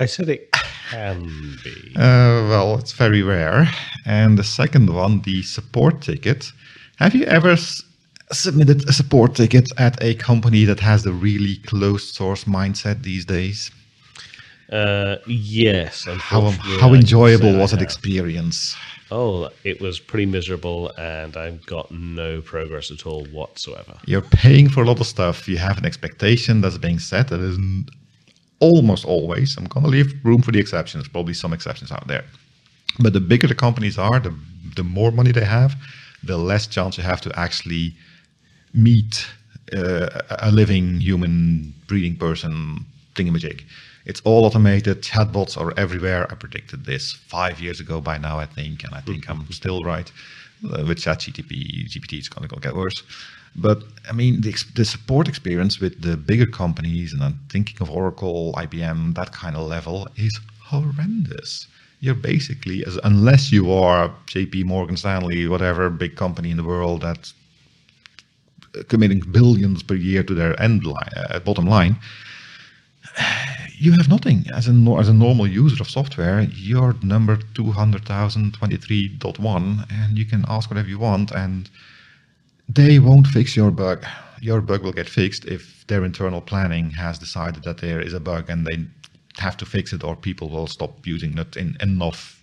I 0.00 0.06
said 0.06 0.28
it 0.28 0.50
can 0.90 1.56
be. 1.62 1.92
Uh, 1.96 2.46
well, 2.50 2.78
it's 2.78 2.92
very 2.92 3.22
rare. 3.22 3.68
And 4.06 4.38
the 4.38 4.44
second 4.44 4.90
one, 4.90 5.22
the 5.22 5.42
support 5.42 6.02
ticket. 6.02 6.52
Have 6.96 7.14
you 7.14 7.24
ever 7.24 7.52
s- 7.52 7.82
submitted 8.32 8.88
a 8.88 8.92
support 8.92 9.34
ticket 9.34 9.70
at 9.78 10.02
a 10.02 10.14
company 10.14 10.64
that 10.64 10.80
has 10.80 11.02
the 11.02 11.12
really 11.12 11.56
closed 11.66 12.14
source 12.14 12.44
mindset 12.44 13.02
these 13.02 13.24
days? 13.24 13.70
Uh, 14.72 15.16
yes. 15.26 16.04
How, 16.04 16.50
how 16.80 16.94
enjoyable 16.94 17.56
was 17.56 17.70
that 17.72 17.82
experience? 17.82 18.76
Oh, 19.10 19.50
it 19.64 19.80
was 19.80 20.00
pretty 20.00 20.26
miserable, 20.26 20.90
and 20.96 21.36
I've 21.36 21.64
got 21.66 21.90
no 21.90 22.40
progress 22.40 22.90
at 22.90 23.06
all 23.06 23.26
whatsoever. 23.26 23.98
You're 24.06 24.22
paying 24.22 24.68
for 24.68 24.82
a 24.82 24.86
lot 24.86 25.00
of 25.00 25.06
stuff. 25.06 25.46
You 25.46 25.58
have 25.58 25.78
an 25.78 25.84
expectation 25.84 26.60
that's 26.60 26.78
being 26.78 26.98
set 26.98 27.28
that 27.28 27.40
is 27.40 27.58
almost 28.60 29.04
always. 29.04 29.56
I'm 29.56 29.66
going 29.66 29.84
to 29.84 29.90
leave 29.90 30.14
room 30.24 30.42
for 30.42 30.52
the 30.52 30.58
exceptions. 30.58 31.06
Probably 31.08 31.34
some 31.34 31.52
exceptions 31.52 31.92
out 31.92 32.06
there. 32.06 32.24
But 32.98 33.12
the 33.12 33.20
bigger 33.20 33.46
the 33.46 33.54
companies 33.54 33.98
are, 33.98 34.20
the, 34.20 34.34
the 34.76 34.84
more 34.84 35.10
money 35.10 35.32
they 35.32 35.44
have, 35.44 35.76
the 36.22 36.38
less 36.38 36.66
chance 36.66 36.96
you 36.96 37.04
have 37.04 37.20
to 37.22 37.38
actually 37.38 37.94
meet 38.72 39.26
uh, 39.76 40.08
a 40.30 40.50
living 40.50 41.00
human 41.00 41.74
breathing 41.86 42.16
person 42.16 42.84
thingamajig. 43.14 43.62
It's 44.04 44.20
all 44.24 44.44
automated. 44.44 45.02
Chatbots 45.02 45.56
are 45.58 45.72
everywhere. 45.78 46.30
I 46.30 46.34
predicted 46.34 46.84
this 46.84 47.12
five 47.12 47.60
years 47.60 47.80
ago 47.80 48.00
by 48.00 48.18
now, 48.18 48.38
I 48.38 48.46
think, 48.46 48.84
and 48.84 48.94
I 48.94 49.00
think 49.00 49.28
I'm 49.30 49.50
still 49.50 49.82
right. 49.82 50.10
Uh, 50.64 50.84
with 50.86 50.98
ChatGPT, 50.98 51.88
GPT, 51.90 52.18
it's 52.18 52.28
going 52.28 52.48
to 52.48 52.56
get 52.60 52.74
worse. 52.74 53.02
But 53.56 53.82
I 54.08 54.12
mean, 54.12 54.40
the, 54.40 54.54
the 54.74 54.84
support 54.84 55.28
experience 55.28 55.80
with 55.80 56.02
the 56.02 56.16
bigger 56.16 56.46
companies, 56.46 57.12
and 57.12 57.22
I'm 57.22 57.38
thinking 57.48 57.76
of 57.80 57.90
Oracle, 57.90 58.54
IBM, 58.56 59.14
that 59.14 59.32
kind 59.32 59.56
of 59.56 59.66
level, 59.66 60.08
is 60.16 60.38
horrendous. 60.62 61.66
You're 62.00 62.14
basically, 62.14 62.84
as 62.84 62.98
unless 63.04 63.52
you 63.52 63.72
are 63.72 64.10
JP 64.26 64.64
Morgan 64.64 64.96
Stanley, 64.96 65.46
whatever 65.46 65.88
big 65.90 66.16
company 66.16 66.50
in 66.50 66.56
the 66.56 66.64
world 66.64 67.02
that's 67.02 67.34
committing 68.88 69.20
billions 69.20 69.82
per 69.82 69.94
year 69.94 70.22
to 70.22 70.34
their 70.34 70.60
end 70.60 70.84
line, 70.84 71.10
uh, 71.16 71.38
bottom 71.38 71.66
line, 71.66 71.96
you 73.84 73.92
have 73.92 74.08
nothing 74.08 74.44
as 74.58 74.66
a 74.66 74.72
as 74.98 75.08
a 75.08 75.12
normal 75.12 75.46
user 75.46 75.82
of 75.82 75.90
software. 75.90 76.40
You're 76.68 76.94
number 77.02 77.36
two 77.54 77.70
hundred 77.80 78.04
thousand 78.06 78.54
twenty 78.54 78.78
three 78.84 79.08
dot 79.08 79.38
one, 79.38 79.84
and 79.90 80.16
you 80.18 80.24
can 80.24 80.44
ask 80.48 80.70
whatever 80.70 80.88
you 80.88 80.98
want, 80.98 81.30
and 81.32 81.70
they 82.68 82.98
won't 82.98 83.26
fix 83.26 83.54
your 83.54 83.70
bug. 83.70 83.98
Your 84.40 84.60
bug 84.60 84.82
will 84.82 84.92
get 85.00 85.08
fixed 85.08 85.44
if 85.44 85.86
their 85.86 86.04
internal 86.04 86.40
planning 86.40 86.90
has 86.90 87.18
decided 87.18 87.62
that 87.64 87.78
there 87.78 88.00
is 88.00 88.14
a 88.14 88.20
bug 88.20 88.50
and 88.50 88.66
they 88.66 88.78
have 89.38 89.56
to 89.58 89.66
fix 89.66 89.92
it, 89.92 90.04
or 90.04 90.16
people 90.16 90.48
will 90.48 90.66
stop 90.66 91.06
using 91.06 91.36
it 91.38 91.56
in 91.56 91.76
enough 91.80 92.42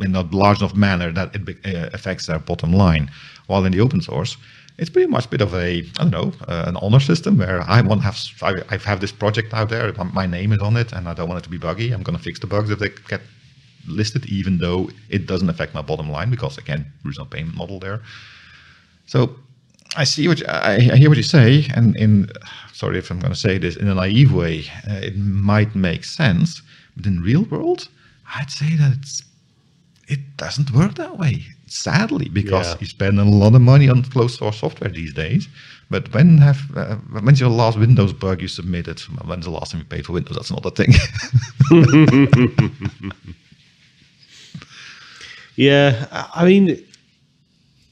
in 0.00 0.16
a 0.16 0.22
large 0.22 0.60
enough 0.60 0.74
manner 0.74 1.12
that 1.12 1.34
it 1.36 1.42
uh, 1.66 1.90
affects 1.92 2.26
their 2.26 2.38
bottom 2.38 2.72
line. 2.72 3.10
While 3.46 3.66
in 3.66 3.72
the 3.72 3.80
open 3.80 4.00
source, 4.00 4.36
it's 4.82 4.90
pretty 4.90 5.06
much 5.06 5.26
a 5.26 5.28
bit 5.28 5.40
of 5.40 5.54
a 5.54 5.78
I 5.98 6.02
don't 6.02 6.10
know 6.10 6.32
uh, 6.48 6.64
an 6.66 6.76
honor 6.78 6.98
system 6.98 7.38
where 7.38 7.60
I 7.76 7.80
want 7.82 8.00
to 8.00 8.06
have 8.08 8.18
I, 8.42 8.74
I 8.74 8.76
have 8.78 9.00
this 9.00 9.12
project 9.12 9.54
out 9.54 9.68
there, 9.68 9.92
my 10.12 10.26
name 10.26 10.50
is 10.52 10.58
on 10.58 10.76
it, 10.76 10.92
and 10.92 11.08
I 11.08 11.14
don't 11.14 11.28
want 11.28 11.38
it 11.38 11.44
to 11.44 11.50
be 11.50 11.56
buggy. 11.56 11.92
I'm 11.92 12.02
going 12.02 12.18
to 12.18 12.22
fix 12.22 12.40
the 12.40 12.48
bugs 12.48 12.68
if 12.68 12.80
they 12.80 12.90
get 13.08 13.20
listed, 13.86 14.26
even 14.26 14.58
though 14.58 14.90
it 15.08 15.26
doesn't 15.26 15.48
affect 15.48 15.72
my 15.72 15.82
bottom 15.82 16.10
line 16.10 16.30
because 16.30 16.58
again, 16.58 16.92
there's 17.04 17.18
no 17.18 17.24
payment 17.24 17.56
model 17.56 17.78
there. 17.78 18.00
So 19.06 19.36
I 19.96 20.02
see 20.02 20.26
what 20.26 20.40
you, 20.40 20.46
I, 20.48 20.74
I 20.94 20.96
hear 20.96 21.08
what 21.08 21.16
you 21.16 21.22
say, 21.22 21.66
and 21.76 21.96
in 21.96 22.28
sorry 22.72 22.98
if 22.98 23.08
I'm 23.10 23.20
going 23.20 23.32
to 23.32 23.38
say 23.38 23.58
this 23.58 23.76
in 23.76 23.86
a 23.86 23.94
naive 23.94 24.32
way, 24.34 24.64
uh, 24.90 25.08
it 25.08 25.16
might 25.16 25.76
make 25.76 26.02
sense, 26.02 26.60
but 26.96 27.06
in 27.06 27.20
real 27.20 27.44
world, 27.44 27.86
I'd 28.34 28.50
say 28.50 28.74
that 28.80 28.96
it's 28.98 29.22
it 30.14 30.20
doesn't 30.36 30.70
work 30.80 30.94
that 30.96 31.14
way. 31.18 31.34
Sadly, 31.66 32.28
because 32.28 32.68
Yeah. 32.68 32.80
you 32.80 32.86
spend 32.86 33.18
a 33.18 33.24
lot 33.24 33.54
of 33.54 33.62
money 33.62 33.88
on 33.88 34.02
closed 34.14 34.36
source 34.38 34.58
software 34.60 34.90
these 34.90 35.14
days. 35.14 35.48
But 35.90 36.12
when 36.14 36.38
have 36.38 36.60
uh, 36.76 36.96
when's 37.24 37.40
your 37.40 37.50
last 37.62 37.78
Windows 37.78 38.12
bug 38.12 38.40
you 38.42 38.48
submitted? 38.48 38.98
When's 39.28 39.44
the 39.44 39.50
last 39.58 39.72
time 39.72 39.80
you 39.82 39.86
paid 39.96 40.04
for 40.06 40.12
Windows? 40.14 40.36
That's 40.36 40.50
another 40.50 40.70
thing. 40.78 40.92
Yeah, 45.56 46.06
I 46.10 46.42
I 46.42 46.44
mean, 46.46 46.82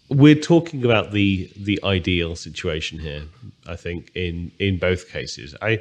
we're 0.08 0.34
talking 0.52 0.84
about 0.84 1.12
the 1.12 1.50
the 1.56 1.78
ideal 1.84 2.36
situation 2.36 2.98
here. 2.98 3.24
I 3.66 3.76
think 3.76 4.10
in 4.14 4.50
in 4.58 4.78
both 4.78 5.08
cases, 5.10 5.54
I 5.62 5.80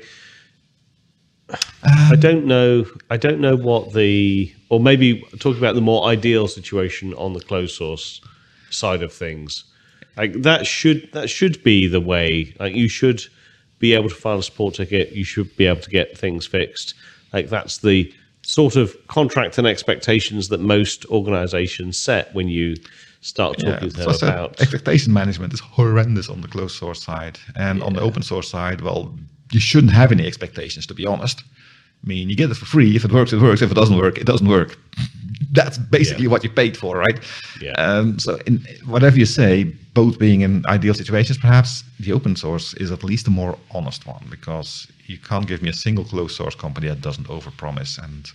I 1.83 2.11
um, 2.13 2.19
don't 2.19 2.45
know. 2.45 2.85
I 3.09 3.17
don't 3.17 3.39
know 3.39 3.55
what 3.55 3.93
the 3.93 4.53
or 4.69 4.79
maybe 4.79 5.21
talking 5.39 5.57
about 5.57 5.75
the 5.75 5.81
more 5.81 6.05
ideal 6.05 6.47
situation 6.47 7.13
on 7.15 7.33
the 7.33 7.39
closed 7.39 7.75
source 7.75 8.21
side 8.69 9.01
of 9.01 9.11
things. 9.11 9.63
Like 10.17 10.41
that 10.41 10.65
should 10.65 11.09
that 11.13 11.29
should 11.29 11.63
be 11.63 11.87
the 11.87 12.01
way. 12.01 12.53
Like 12.59 12.75
you 12.75 12.87
should 12.87 13.23
be 13.79 13.93
able 13.93 14.09
to 14.09 14.15
file 14.15 14.39
a 14.39 14.43
support 14.43 14.75
ticket. 14.75 15.13
You 15.13 15.23
should 15.23 15.55
be 15.55 15.65
able 15.65 15.81
to 15.81 15.89
get 15.89 16.17
things 16.17 16.45
fixed. 16.45 16.93
Like 17.33 17.49
that's 17.49 17.79
the 17.79 18.13
sort 18.41 18.75
of 18.75 18.95
contract 19.07 19.57
and 19.57 19.67
expectations 19.67 20.49
that 20.49 20.59
most 20.59 21.05
organizations 21.07 21.97
set 21.97 22.33
when 22.33 22.47
you 22.47 22.75
start 23.21 23.57
talking 23.59 23.89
to 23.89 23.95
them 23.95 24.09
I 24.09 24.11
uh, 24.11 24.15
about. 24.15 24.61
expectation 24.61 25.13
management 25.13 25.53
is 25.53 25.59
horrendous 25.59 26.29
on 26.29 26.41
the 26.41 26.47
closed 26.47 26.75
source 26.75 27.03
side, 27.03 27.39
and 27.55 27.83
on 27.83 27.93
the 27.93 28.01
open 28.01 28.23
source 28.23 28.49
side, 28.49 28.81
well, 28.81 29.17
you 29.51 29.59
shouldn't 29.59 29.93
have 29.93 30.11
any 30.11 30.25
expectations 30.27 30.85
to 30.87 30.93
be 30.93 31.05
honest. 31.05 31.43
I 32.03 32.07
mean, 32.07 32.29
you 32.29 32.35
get 32.35 32.49
it 32.49 32.55
for 32.55 32.65
free. 32.65 32.95
If 32.95 33.03
it 33.03 33.11
works, 33.11 33.33
it 33.33 33.41
works. 33.41 33.61
If 33.61 33.71
it 33.71 33.75
doesn't 33.75 33.97
work, 33.97 34.17
it 34.17 34.25
doesn't 34.25 34.47
work. 34.47 34.77
That's 35.51 35.77
basically 35.77 36.25
Yeah. 36.25 36.31
what 36.31 36.43
you 36.43 36.49
paid 36.49 36.77
for, 36.77 36.97
right? 36.97 37.19
Yeah. 37.61 37.71
Um, 37.73 38.19
so, 38.19 38.37
in 38.45 38.59
whatever 38.85 39.17
you 39.17 39.25
say, 39.25 39.63
both 39.93 40.17
being 40.19 40.41
in 40.41 40.63
ideal 40.67 40.93
situations, 40.93 41.37
perhaps 41.37 41.83
the 41.99 42.13
open 42.13 42.35
source 42.35 42.73
is 42.75 42.91
at 42.91 43.03
least 43.03 43.27
a 43.27 43.31
more 43.31 43.57
honest 43.71 44.05
one 44.05 44.25
because 44.29 44.87
you 45.07 45.17
can't 45.17 45.47
give 45.47 45.61
me 45.61 45.69
a 45.69 45.73
single 45.73 46.05
closed 46.05 46.35
source 46.35 46.55
company 46.55 46.87
that 46.87 47.01
doesn't 47.01 47.27
overpromise 47.27 47.97
and 48.03 48.31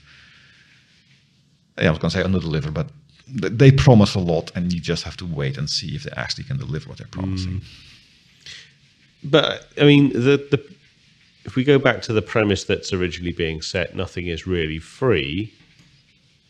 yeah, 1.79 1.89
I 1.89 1.91
was 1.91 1.99
going 1.99 2.11
to 2.11 2.17
say 2.19 2.23
underdeliver, 2.23 2.73
but 2.73 2.89
they 3.27 3.71
promise 3.73 4.15
a 4.15 4.21
lot, 4.21 4.53
and 4.55 4.73
you 4.73 4.81
just 4.81 5.03
have 5.05 5.17
to 5.17 5.27
wait 5.27 5.57
and 5.59 5.69
see 5.69 5.95
if 5.97 6.03
they 6.05 6.11
actually 6.17 6.45
can 6.45 6.59
deliver 6.59 6.89
what 6.89 6.99
they're 6.99 7.09
promising. 7.09 7.63
But 9.25 9.67
I 9.81 9.85
mean, 9.85 10.11
the 10.13 10.37
the 10.51 10.59
if 11.45 11.57
we 11.57 11.65
go 11.65 11.79
back 11.79 12.03
to 12.03 12.13
the 12.13 12.23
premise 12.23 12.65
that's 12.65 12.93
originally 12.93 13.33
being 13.33 13.61
set, 13.63 13.95
nothing 13.95 14.27
is 14.27 14.47
really 14.47 14.79
free. 14.79 15.53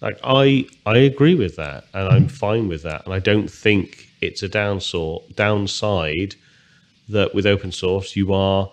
Like 0.01 0.19
I 0.23 0.67
I 0.87 0.99
agree 0.99 1.35
with 1.35 1.57
that, 1.57 1.85
and 1.95 2.09
I'm 2.09 2.29
fine 2.29 2.69
with 2.69 2.83
that, 2.83 3.05
and 3.05 3.15
I 3.15 3.19
don't 3.19 3.51
think 3.51 4.09
it's 4.21 4.43
a 4.43 4.49
downsor- 4.49 5.35
downside 5.35 6.37
that 7.09 7.35
with 7.35 7.47
open 7.47 7.71
source 7.73 8.17
you 8.17 8.33
are 8.33 8.71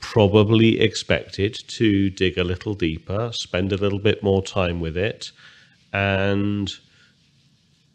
probably 0.00 0.80
expected 0.80 1.54
to 1.68 2.10
dig 2.10 2.36
a 2.36 2.44
little 2.44 2.74
deeper, 2.74 3.30
spend 3.32 3.72
a 3.72 3.76
little 3.76 4.00
bit 4.00 4.22
more 4.22 4.42
time 4.42 4.80
with 4.80 4.96
it, 4.96 5.30
and 5.92 6.72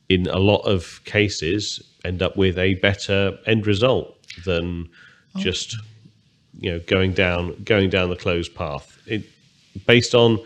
in 0.09 0.27
a 0.27 0.39
lot 0.39 0.61
of 0.61 1.01
cases 1.03 1.81
end 2.05 2.21
up 2.21 2.37
with 2.37 2.57
a 2.57 2.75
better 2.75 3.37
end 3.45 3.67
result 3.67 4.15
than 4.45 4.87
oh. 5.35 5.39
just 5.39 5.77
you 6.59 6.71
know 6.71 6.79
going 6.87 7.13
down 7.13 7.61
going 7.63 7.89
down 7.89 8.09
the 8.09 8.15
closed 8.15 8.55
path. 8.55 8.99
It, 9.05 9.23
based 9.85 10.15
on 10.15 10.39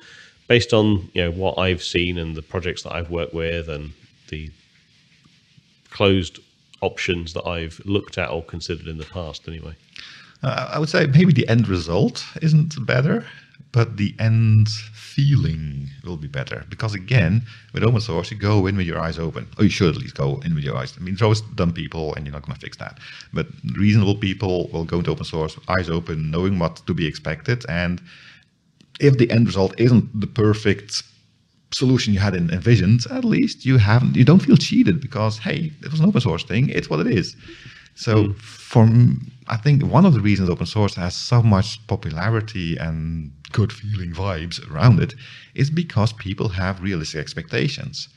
based 0.48 0.74
on 0.74 1.10
you 1.14 1.24
know 1.24 1.32
what 1.32 1.58
I've 1.58 1.84
seen 1.84 2.18
and 2.18 2.36
the 2.36 2.42
projects 2.42 2.84
that 2.84 2.94
I've 2.94 3.10
worked 3.10 3.34
with 3.34 3.70
and 3.70 3.92
the 4.30 4.52
closed 5.90 6.40
options 6.82 7.34
that 7.34 7.48
I've 7.48 7.82
looked 7.86 8.18
at 8.18 8.30
or 8.30 8.44
considered 8.44 8.88
in 8.88 8.98
the 8.98 9.06
past 9.06 9.48
anyway. 9.48 9.76
Uh, 10.44 10.72
I 10.74 10.80
would 10.80 10.90
say 10.90 11.06
maybe 11.06 11.32
the 11.32 11.48
end 11.48 11.68
result 11.68 12.26
isn't 12.42 12.84
better, 12.86 13.26
but 13.72 13.98
the 13.98 14.14
end 14.20 14.68
feeling 14.70 15.90
will 16.04 16.18
be 16.18 16.28
better. 16.28 16.66
Because 16.70 16.94
again, 16.94 17.44
with 17.74 17.84
open 17.84 18.02
source, 18.02 18.32
you 18.32 18.38
go 18.38 18.68
in 18.68 18.76
with 18.76 18.86
your 18.86 19.00
eyes 19.00 19.18
open. 19.18 19.48
Or 19.58 19.64
you 19.64 19.70
should 19.70 19.96
at 19.96 20.02
least 20.02 20.16
go 20.16 20.42
in 20.46 20.56
with 20.56 20.64
your 20.64 20.76
eyes. 20.76 20.94
I 20.98 21.02
mean, 21.02 21.14
there's 21.14 21.22
always 21.22 21.42
dumb 21.42 21.74
people, 21.74 22.14
and 22.16 22.26
you're 22.26 22.34
not 22.34 22.46
going 22.46 22.56
to 22.56 22.62
fix 22.62 22.78
that. 22.78 23.00
But 23.34 23.48
reasonable 23.78 24.16
people 24.16 24.70
will 24.74 24.84
go 24.86 24.98
into 25.00 25.12
open 25.12 25.26
source, 25.26 25.58
eyes 25.70 25.90
open, 25.90 26.32
knowing 26.32 26.60
what 26.60 26.78
to 26.88 26.94
be 26.94 27.08
expected. 27.08 27.66
And 27.70 28.02
if 29.00 29.18
the 29.18 29.32
end 29.32 29.48
result 29.48 29.74
isn't 29.80 30.20
the 30.20 30.28
perfect 30.28 31.04
solution 31.74 32.14
you 32.14 32.20
had 32.20 32.36
en- 32.36 32.50
envisioned, 32.52 33.06
at 33.10 33.24
least 33.24 33.66
you 33.66 33.78
haven't 33.78 34.16
you 34.16 34.26
don't 34.26 34.42
feel 34.42 34.58
cheated 34.58 35.00
because 35.00 35.38
hey, 35.40 35.72
it 35.82 35.92
was 35.92 36.00
an 36.02 36.08
open 36.08 36.22
source 36.22 36.44
thing. 36.44 36.70
It's 36.70 36.90
what 36.90 37.00
it 37.00 37.08
is. 37.08 37.36
So 37.96 38.26
hmm. 38.26 38.32
for 38.34 38.84
m- 38.84 39.32
I 39.48 39.58
think 39.58 39.84
one 39.84 40.06
of 40.06 40.14
the 40.14 40.22
reasons 40.22 40.50
open 40.50 40.66
source 40.66 40.96
has 40.96 41.16
so 41.16 41.42
much 41.42 41.86
popularity 41.88 42.78
and 42.78 43.32
good 43.52 43.72
feeling 43.74 44.12
vibes 44.12 44.60
around 44.70 45.00
it 45.00 45.14
is 45.56 45.70
because 45.70 46.14
people 46.14 46.50
have 46.50 46.82
realistic 46.82 47.20
expectations. 47.20 48.10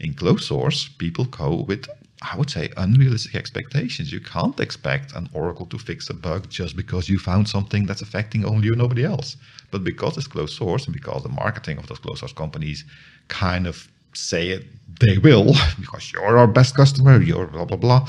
In 0.00 0.14
closed 0.14 0.44
source, 0.44 0.88
people 0.88 1.24
go 1.24 1.62
with 1.62 1.88
I 2.32 2.36
would 2.36 2.48
say, 2.48 2.72
unrealistic 2.76 3.34
expectations. 3.34 4.10
You 4.10 4.20
can't 4.20 4.58
expect 4.58 5.12
an 5.12 5.28
Oracle 5.34 5.66
to 5.66 5.78
fix 5.78 6.08
a 6.08 6.14
bug 6.14 6.48
just 6.48 6.74
because 6.74 7.08
you 7.08 7.18
found 7.18 7.48
something 7.48 7.84
that's 7.84 8.00
affecting 8.00 8.44
only 8.46 8.66
you 8.66 8.72
and 8.72 8.80
nobody 8.80 9.04
else. 9.04 9.36
But 9.70 9.84
because 9.84 10.16
it's 10.16 10.26
closed 10.26 10.54
source 10.56 10.86
and 10.86 10.94
because 10.94 11.22
the 11.22 11.28
marketing 11.28 11.76
of 11.76 11.86
those 11.86 11.98
closed 11.98 12.20
source 12.20 12.32
companies 12.32 12.84
kind 13.28 13.66
of 13.66 13.88
say 14.14 14.48
it, 14.48 14.64
they 15.00 15.18
will, 15.18 15.52
because 15.80 16.12
you're 16.12 16.38
our 16.38 16.46
best 16.46 16.74
customer, 16.74 17.20
you're 17.20 17.46
blah, 17.46 17.66
blah, 17.66 17.76
blah. 17.76 18.08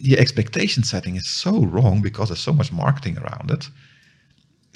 The 0.00 0.18
expectation 0.18 0.82
setting 0.82 1.16
is 1.16 1.28
so 1.28 1.64
wrong 1.64 2.00
because 2.00 2.28
there's 2.28 2.40
so 2.40 2.52
much 2.52 2.72
marketing 2.72 3.18
around 3.18 3.50
it. 3.50 3.68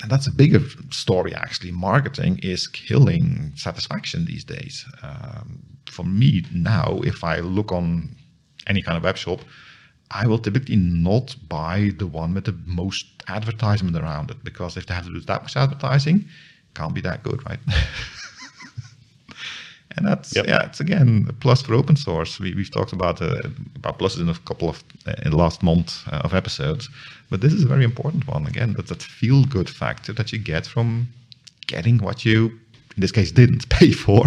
And 0.03 0.11
that's 0.11 0.27
a 0.27 0.33
bigger 0.33 0.61
story, 0.91 1.35
actually. 1.35 1.73
Marketing 1.73 2.39
is 2.43 2.67
killing 2.67 3.53
satisfaction 3.55 4.25
these 4.25 4.45
days. 4.45 4.85
Um, 5.03 5.63
for 5.87 6.05
me 6.05 6.45
now, 6.55 7.01
if 7.05 7.23
I 7.23 7.41
look 7.41 7.73
on 7.73 8.17
any 8.67 8.83
kind 8.83 8.97
of 8.97 9.03
web 9.03 9.17
shop, 9.17 9.41
I 10.11 10.27
will 10.27 10.39
typically 10.39 10.77
not 10.77 11.37
buy 11.49 11.93
the 11.99 12.07
one 12.07 12.35
with 12.35 12.45
the 12.45 12.59
most 12.67 13.07
advertisement 13.29 13.97
around 13.97 14.31
it 14.31 14.43
because 14.43 14.77
if 14.77 14.87
they 14.87 14.95
have 14.95 15.07
to 15.07 15.13
do 15.13 15.21
that 15.21 15.43
much 15.43 15.57
advertising, 15.57 16.25
can't 16.75 16.95
be 16.95 17.01
that 17.03 17.23
good, 17.23 17.45
right? 17.47 17.61
and 19.97 20.07
that's 20.07 20.35
yep. 20.35 20.47
yeah, 20.47 20.65
it's 20.65 20.81
again 20.81 21.27
a 21.29 21.33
plus 21.33 21.63
for 21.63 21.75
open 21.75 21.97
source. 21.97 22.39
We, 22.39 22.55
we've 22.55 22.71
talked 22.71 22.93
about 22.93 23.21
uh, 23.21 23.43
about 23.77 23.99
pluses 23.99 24.21
in 24.21 24.29
a 24.29 24.35
couple 24.35 24.69
of 24.69 24.85
uh, 25.07 25.15
in 25.25 25.31
the 25.31 25.37
last 25.37 25.63
month 25.63 26.03
uh, 26.13 26.21
of 26.25 26.35
episodes, 26.35 26.89
but 27.31 27.41
this 27.41 27.53
is 27.53 27.65
a 27.65 27.69
very 27.69 27.85
important 27.85 28.27
one. 28.27 28.47
Again, 28.47 28.75
that 28.75 28.87
that 28.89 29.03
feel 29.03 29.45
good 29.45 29.69
factor 29.69 30.13
that 30.13 30.33
you 30.33 30.39
get 30.39 30.67
from 30.67 31.09
getting 31.67 31.99
what 31.99 32.25
you 32.25 32.59
in 32.97 33.01
this 33.01 33.13
case 33.13 33.31
didn't 33.33 33.69
pay 33.79 33.93
for 33.93 34.27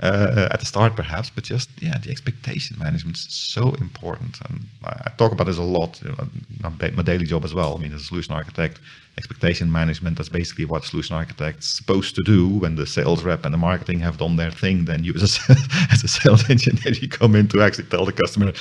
uh, 0.00 0.48
at 0.50 0.60
the 0.60 0.66
start, 0.66 0.96
perhaps, 0.96 1.30
but 1.30 1.44
just 1.44 1.68
yeah, 1.80 1.98
the 1.98 2.10
expectation 2.10 2.76
management 2.78 3.16
is 3.16 3.26
so 3.28 3.74
important, 3.74 4.40
and 4.48 4.60
I, 4.84 5.02
I 5.06 5.10
talk 5.16 5.32
about 5.32 5.46
this 5.46 5.58
a 5.58 5.62
lot. 5.62 6.00
My 6.62 7.02
daily 7.02 7.26
job 7.26 7.44
as 7.44 7.54
well. 7.54 7.76
I 7.76 7.80
mean, 7.80 7.92
as 7.92 8.02
a 8.02 8.04
solution 8.04 8.34
architect, 8.34 8.80
expectation 9.18 9.70
management. 9.70 10.16
That's 10.16 10.28
basically 10.30 10.64
what 10.64 10.84
solution 10.84 11.14
architect's 11.16 11.76
supposed 11.76 12.14
to 12.14 12.22
do. 12.22 12.48
When 12.48 12.76
the 12.76 12.86
sales 12.86 13.22
rep 13.22 13.44
and 13.44 13.52
the 13.52 13.58
marketing 13.58 14.00
have 14.00 14.16
done 14.16 14.36
their 14.36 14.50
thing, 14.50 14.86
then 14.86 15.04
you 15.04 15.12
as 15.14 15.38
a, 15.48 15.56
as 15.92 16.02
a 16.02 16.08
sales 16.08 16.48
engineer, 16.48 16.94
you 16.94 17.08
come 17.08 17.34
in 17.36 17.48
to 17.48 17.62
actually 17.62 17.84
tell 17.84 18.06
the 18.06 18.12
customer. 18.12 18.52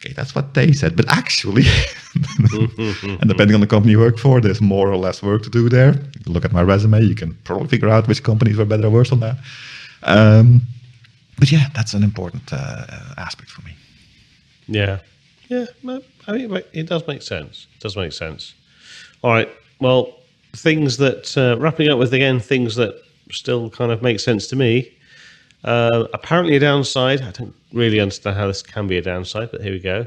Okay, 0.00 0.14
that's 0.14 0.34
what 0.34 0.54
they 0.54 0.72
said, 0.72 0.96
but 0.96 1.06
actually, 1.08 1.64
and 2.14 3.28
depending 3.28 3.54
on 3.54 3.60
the 3.60 3.66
company 3.66 3.92
you 3.92 3.98
work 3.98 4.18
for, 4.18 4.40
there's 4.40 4.62
more 4.62 4.88
or 4.88 4.96
less 4.96 5.22
work 5.22 5.42
to 5.42 5.50
do 5.50 5.68
there. 5.68 5.94
Look 6.24 6.46
at 6.46 6.52
my 6.52 6.62
resume, 6.62 7.02
you 7.02 7.14
can 7.14 7.34
probably 7.44 7.68
figure 7.68 7.90
out 7.90 8.08
which 8.08 8.22
companies 8.22 8.56
were 8.56 8.64
better 8.64 8.86
or 8.86 8.90
worse 8.90 9.12
on 9.12 9.20
that. 9.20 9.36
Um, 10.04 10.62
but 11.38 11.52
yeah, 11.52 11.68
that's 11.74 11.92
an 11.92 12.02
important 12.02 12.50
uh, 12.50 12.86
aspect 13.18 13.50
for 13.50 13.60
me. 13.62 13.72
Yeah, 14.68 15.00
yeah. 15.48 15.66
I 16.26 16.32
mean, 16.32 16.62
it 16.72 16.88
does 16.88 17.06
make 17.06 17.20
sense. 17.20 17.66
It 17.76 17.80
does 17.80 17.96
make 17.96 18.12
sense. 18.12 18.54
All 19.22 19.32
right. 19.32 19.50
Well, 19.80 20.16
things 20.52 20.96
that 20.96 21.36
uh, 21.36 21.58
wrapping 21.58 21.88
up 21.88 21.98
with 21.98 22.14
again 22.14 22.40
things 22.40 22.76
that 22.76 22.94
still 23.30 23.68
kind 23.68 23.92
of 23.92 24.00
make 24.00 24.20
sense 24.20 24.46
to 24.48 24.56
me. 24.56 24.92
Uh, 25.64 26.06
apparently, 26.14 26.56
a 26.56 26.60
downside. 26.60 27.22
I 27.22 27.30
don't 27.32 27.54
really 27.72 28.00
understand 28.00 28.36
how 28.36 28.46
this 28.46 28.62
can 28.62 28.86
be 28.86 28.96
a 28.96 29.02
downside, 29.02 29.50
but 29.50 29.60
here 29.60 29.72
we 29.72 29.80
go. 29.80 30.06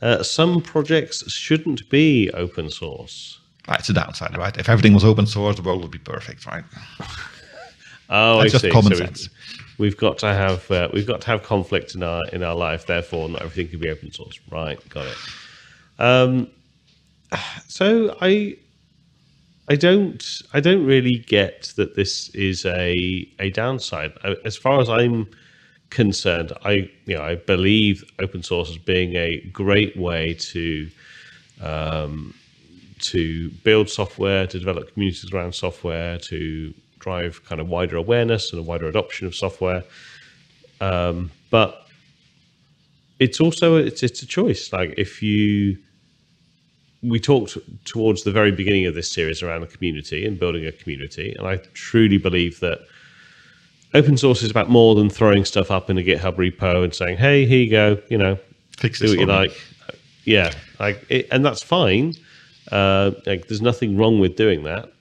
Uh, 0.00 0.22
some 0.22 0.60
projects 0.60 1.30
shouldn't 1.30 1.88
be 1.90 2.30
open 2.32 2.70
source. 2.70 3.38
Right, 3.68 3.78
it's 3.78 3.88
a 3.88 3.92
downside, 3.92 4.36
right? 4.36 4.56
If 4.56 4.68
everything 4.68 4.94
was 4.94 5.04
open 5.04 5.26
source, 5.26 5.56
the 5.56 5.62
world 5.62 5.82
would 5.82 5.90
be 5.90 5.98
perfect, 5.98 6.46
right? 6.46 6.64
Oh, 8.14 8.42
That's 8.42 8.50
I 8.50 8.52
just 8.52 8.64
see. 8.64 8.70
common 8.70 8.92
so 8.92 8.98
sense. 8.98 9.30
We've, 9.78 9.78
we've 9.78 9.96
got 9.96 10.18
to 10.18 10.26
have 10.26 10.70
uh, 10.70 10.88
we've 10.92 11.06
got 11.06 11.22
to 11.22 11.26
have 11.28 11.42
conflict 11.42 11.94
in 11.94 12.02
our 12.02 12.20
in 12.30 12.42
our 12.42 12.54
life. 12.54 12.86
Therefore, 12.86 13.26
not 13.30 13.40
everything 13.40 13.68
can 13.68 13.80
be 13.80 13.88
open 13.88 14.12
source. 14.12 14.38
Right, 14.50 14.78
got 14.90 15.06
it. 15.06 15.16
Um, 15.98 16.48
so 17.68 18.14
I 18.20 18.58
I 19.68 19.76
don't 19.76 20.42
I 20.52 20.60
don't 20.60 20.84
really 20.84 21.18
get 21.26 21.72
that 21.76 21.94
this 21.94 22.28
is 22.30 22.64
a 22.66 23.28
a 23.38 23.50
downside. 23.50 24.12
As 24.44 24.56
far 24.56 24.80
as 24.80 24.88
I'm 24.88 25.28
concerned, 25.90 26.52
I 26.64 26.90
you 27.06 27.16
know 27.16 27.22
I 27.22 27.36
believe 27.36 28.04
open 28.18 28.42
source 28.42 28.70
as 28.70 28.78
being 28.78 29.14
a 29.16 29.40
great 29.52 29.96
way 29.96 30.34
to 30.34 30.90
um, 31.60 32.34
to 33.00 33.50
build 33.62 33.88
software, 33.88 34.46
to 34.46 34.58
develop 34.58 34.92
communities 34.92 35.32
around 35.32 35.54
software, 35.54 36.18
to 36.18 36.74
drive 36.98 37.44
kind 37.44 37.60
of 37.60 37.68
wider 37.68 37.96
awareness 37.96 38.52
and 38.52 38.60
a 38.60 38.62
wider 38.62 38.86
adoption 38.86 39.26
of 39.26 39.34
software. 39.34 39.84
Um, 40.80 41.30
but 41.50 41.86
it's 43.20 43.40
also 43.40 43.76
it's 43.76 44.02
it's 44.02 44.22
a 44.22 44.26
choice. 44.26 44.72
Like 44.72 44.94
if 44.98 45.22
you 45.22 45.78
we 47.02 47.18
talked 47.18 47.58
towards 47.84 48.22
the 48.22 48.30
very 48.30 48.52
beginning 48.52 48.86
of 48.86 48.94
this 48.94 49.10
series 49.10 49.42
around 49.42 49.60
the 49.60 49.66
community 49.66 50.24
and 50.24 50.38
building 50.38 50.66
a 50.66 50.72
community, 50.72 51.34
and 51.36 51.46
I 51.46 51.56
truly 51.74 52.16
believe 52.16 52.60
that 52.60 52.80
open 53.94 54.16
source 54.16 54.42
is 54.42 54.50
about 54.50 54.70
more 54.70 54.94
than 54.94 55.10
throwing 55.10 55.44
stuff 55.44 55.70
up 55.70 55.90
in 55.90 55.98
a 55.98 56.02
GitHub 56.02 56.36
repo 56.36 56.84
and 56.84 56.94
saying, 56.94 57.18
"Hey, 57.18 57.44
here 57.44 57.60
you 57.60 57.70
go," 57.70 58.02
you 58.08 58.18
know, 58.18 58.38
fix 58.76 59.00
do 59.00 59.08
what 59.08 59.18
you 59.18 59.26
like. 59.26 59.52
Yeah, 60.24 60.52
like, 60.78 61.04
it, 61.08 61.26
and 61.32 61.44
that's 61.44 61.62
fine. 61.62 62.14
Uh, 62.70 63.10
like, 63.26 63.48
there's 63.48 63.60
nothing 63.60 63.96
wrong 63.96 64.20
with 64.20 64.36
doing 64.36 64.62
that, 64.62 64.92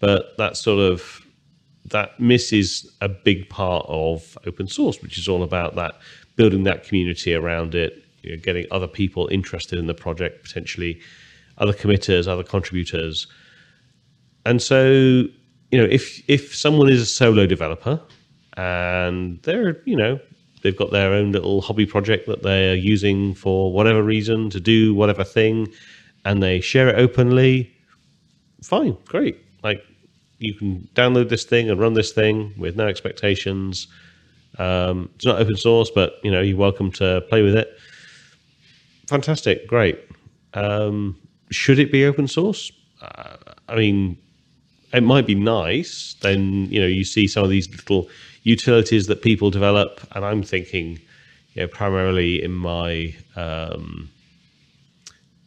but 0.00 0.36
that 0.36 0.56
sort 0.58 0.80
of 0.80 1.22
that 1.86 2.18
misses 2.20 2.94
a 3.00 3.08
big 3.08 3.48
part 3.48 3.86
of 3.88 4.36
open 4.46 4.66
source, 4.66 5.00
which 5.00 5.16
is 5.16 5.28
all 5.28 5.42
about 5.42 5.76
that 5.76 5.98
building 6.34 6.64
that 6.64 6.84
community 6.84 7.32
around 7.32 7.74
it, 7.74 8.04
you 8.22 8.30
know, 8.30 8.36
getting 8.36 8.66
other 8.70 8.88
people 8.88 9.28
interested 9.28 9.78
in 9.78 9.86
the 9.86 9.94
project, 9.94 10.42
potentially 10.42 11.00
other 11.58 11.72
committers, 11.72 12.28
other 12.28 12.42
contributors. 12.42 13.26
And 14.44 14.62
so, 14.62 14.90
you 14.90 15.78
know, 15.78 15.84
if 15.84 16.22
if 16.28 16.54
someone 16.54 16.88
is 16.88 17.00
a 17.02 17.06
solo 17.06 17.46
developer 17.46 18.00
and 18.56 19.40
they're, 19.42 19.82
you 19.84 19.96
know, 19.96 20.20
they've 20.62 20.76
got 20.76 20.92
their 20.92 21.12
own 21.12 21.32
little 21.32 21.60
hobby 21.60 21.86
project 21.86 22.26
that 22.26 22.42
they're 22.42 22.76
using 22.76 23.34
for 23.34 23.72
whatever 23.72 24.02
reason 24.02 24.50
to 24.50 24.60
do 24.60 24.94
whatever 24.94 25.24
thing 25.24 25.68
and 26.24 26.42
they 26.42 26.60
share 26.60 26.88
it 26.88 26.98
openly, 26.98 27.72
fine, 28.62 28.96
great. 29.06 29.38
Like 29.62 29.82
you 30.38 30.54
can 30.54 30.88
download 30.94 31.28
this 31.28 31.44
thing 31.44 31.70
and 31.70 31.80
run 31.80 31.94
this 31.94 32.12
thing 32.12 32.52
with 32.58 32.76
no 32.76 32.86
expectations. 32.86 33.86
Um, 34.58 35.10
it's 35.14 35.24
not 35.24 35.40
open 35.40 35.56
source, 35.56 35.90
but 35.90 36.14
you 36.22 36.30
know 36.30 36.40
you're 36.40 36.56
welcome 36.56 36.90
to 36.92 37.22
play 37.28 37.42
with 37.42 37.54
it. 37.54 37.68
Fantastic, 39.08 39.66
great. 39.68 40.00
Um, 40.54 41.16
should 41.50 41.78
it 41.78 41.92
be 41.92 42.04
open 42.04 42.28
source? 42.28 42.72
Uh, 43.00 43.36
I 43.68 43.76
mean, 43.76 44.18
it 44.92 45.02
might 45.02 45.26
be 45.26 45.34
nice. 45.34 46.16
Then 46.20 46.66
you 46.70 46.80
know 46.80 46.86
you 46.86 47.04
see 47.04 47.26
some 47.26 47.44
of 47.44 47.50
these 47.50 47.68
little 47.70 48.08
utilities 48.42 49.06
that 49.08 49.22
people 49.22 49.50
develop, 49.50 50.00
and 50.12 50.24
I'm 50.24 50.42
thinking, 50.42 50.98
you 51.54 51.62
know, 51.62 51.68
primarily 51.68 52.42
in 52.42 52.52
my 52.52 53.14
um, 53.34 54.10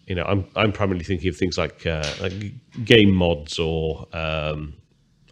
you 0.10 0.16
know, 0.16 0.24
I'm 0.24 0.46
I'm 0.56 0.72
primarily 0.72 1.06
thinking 1.06 1.30
of 1.30 1.38
things 1.38 1.58
like, 1.58 1.86
uh, 1.86 2.12
like 2.20 2.34
game 2.84 3.14
mods 3.14 3.60
or 3.60 4.08
um, 4.12 4.74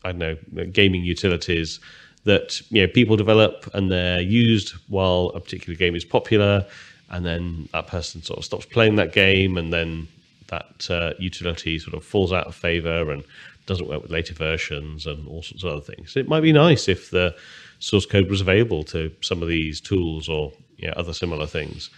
I 0.05 0.11
don't 0.11 0.19
know 0.19 0.65
gaming 0.65 1.03
utilities 1.03 1.79
that 2.25 2.61
you 2.69 2.81
know 2.81 2.87
people 2.87 3.15
develop 3.17 3.69
and 3.73 3.91
they're 3.91 4.21
used 4.21 4.75
while 4.87 5.31
a 5.33 5.39
particular 5.39 5.75
game 5.75 5.95
is 5.95 6.05
popular, 6.05 6.65
and 7.09 7.25
then 7.25 7.67
that 7.73 7.87
person 7.87 8.21
sort 8.21 8.37
of 8.37 8.45
stops 8.45 8.65
playing 8.65 8.97
that 8.97 9.13
game, 9.13 9.57
and 9.57 9.73
then 9.73 10.07
that 10.47 10.87
uh, 10.89 11.13
utility 11.19 11.79
sort 11.79 11.95
of 11.95 12.03
falls 12.03 12.33
out 12.33 12.47
of 12.47 12.55
favor 12.55 13.11
and 13.11 13.23
doesn't 13.65 13.87
work 13.87 14.01
with 14.01 14.11
later 14.11 14.33
versions 14.33 15.05
and 15.05 15.27
all 15.27 15.43
sorts 15.43 15.63
of 15.63 15.71
other 15.71 15.81
things. 15.81 16.15
It 16.15 16.27
might 16.27 16.41
be 16.41 16.53
nice 16.53 16.87
if 16.87 17.11
the 17.11 17.35
source 17.79 18.05
code 18.05 18.29
was 18.29 18.41
available 18.41 18.83
to 18.85 19.11
some 19.21 19.41
of 19.41 19.47
these 19.47 19.81
tools 19.81 20.29
or 20.29 20.51
you 20.77 20.87
know, 20.87 20.93
other 20.95 21.13
similar 21.13 21.45
things, 21.45 21.89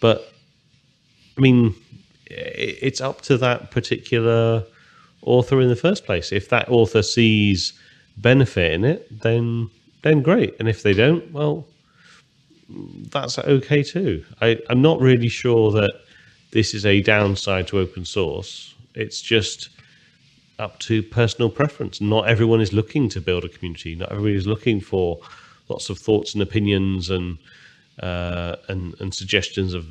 but 0.00 0.32
I 1.36 1.40
mean 1.40 1.74
it's 2.30 3.00
up 3.00 3.22
to 3.22 3.38
that 3.38 3.70
particular 3.70 4.64
author 5.22 5.60
in 5.60 5.68
the 5.68 5.76
first 5.76 6.04
place. 6.04 6.32
If 6.32 6.48
that 6.50 6.68
author 6.68 7.02
sees 7.02 7.72
benefit 8.16 8.72
in 8.72 8.84
it, 8.84 9.20
then 9.22 9.70
then 10.02 10.22
great. 10.22 10.54
And 10.58 10.68
if 10.68 10.82
they 10.82 10.94
don't, 10.94 11.30
well, 11.32 11.66
that's 13.10 13.38
okay 13.38 13.82
too. 13.82 14.24
I, 14.40 14.58
I'm 14.70 14.82
not 14.82 15.00
really 15.00 15.28
sure 15.28 15.72
that 15.72 15.92
this 16.50 16.74
is 16.74 16.86
a 16.86 17.00
downside 17.02 17.68
to 17.68 17.78
open 17.78 18.04
source. 18.04 18.74
It's 18.94 19.20
just 19.20 19.68
up 20.58 20.78
to 20.80 21.02
personal 21.02 21.50
preference. 21.50 22.00
Not 22.00 22.28
everyone 22.28 22.60
is 22.60 22.72
looking 22.72 23.08
to 23.10 23.20
build 23.20 23.44
a 23.44 23.48
community. 23.48 23.94
Not 23.94 24.10
everybody 24.10 24.34
is 24.34 24.46
looking 24.46 24.80
for 24.80 25.18
lots 25.68 25.90
of 25.90 25.98
thoughts 25.98 26.34
and 26.34 26.42
opinions 26.42 27.10
and 27.10 27.38
uh, 28.02 28.56
and 28.68 28.94
and 29.00 29.12
suggestions 29.12 29.74
of 29.74 29.86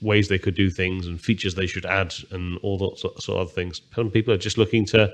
ways 0.00 0.28
they 0.28 0.38
could 0.38 0.54
do 0.54 0.70
things 0.70 1.06
and 1.06 1.20
features 1.20 1.54
they 1.54 1.66
should 1.66 1.84
add 1.84 2.14
and 2.30 2.58
all 2.62 2.78
that 2.78 2.98
sort, 2.98 3.40
of 3.40 3.52
things. 3.52 3.80
Some 3.94 4.10
people 4.10 4.32
are 4.32 4.38
just 4.38 4.58
looking 4.58 4.84
to, 4.86 5.12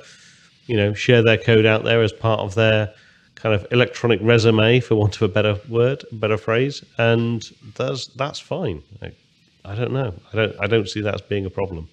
you 0.67 0.77
know, 0.77 0.93
share 0.93 1.23
their 1.23 1.39
code 1.39 1.65
out 1.65 1.85
there 1.85 2.03
as 2.03 2.13
part 2.13 2.41
of 2.41 2.55
their 2.55 2.93
kind 3.35 3.55
of 3.55 3.67
electronic 3.73 4.21
resume, 4.23 4.81
for 4.81 4.95
want 4.95 5.17
of 5.17 5.23
a 5.23 5.29
better 5.29 5.59
word, 5.69 6.05
better 6.13 6.37
phrase, 6.37 6.85
and 6.99 7.51
that's 7.77 8.07
that's 8.09 8.41
fine. 8.41 8.83
Like, 9.01 9.17
I 9.65 9.75
don't 9.75 9.93
know. 9.93 10.15
I 10.33 10.37
don't. 10.37 10.57
I 10.61 10.67
don't 10.67 10.89
see 10.89 11.01
that 11.01 11.15
as 11.15 11.21
being 11.23 11.47
a 11.47 11.51
problem. 11.51 11.89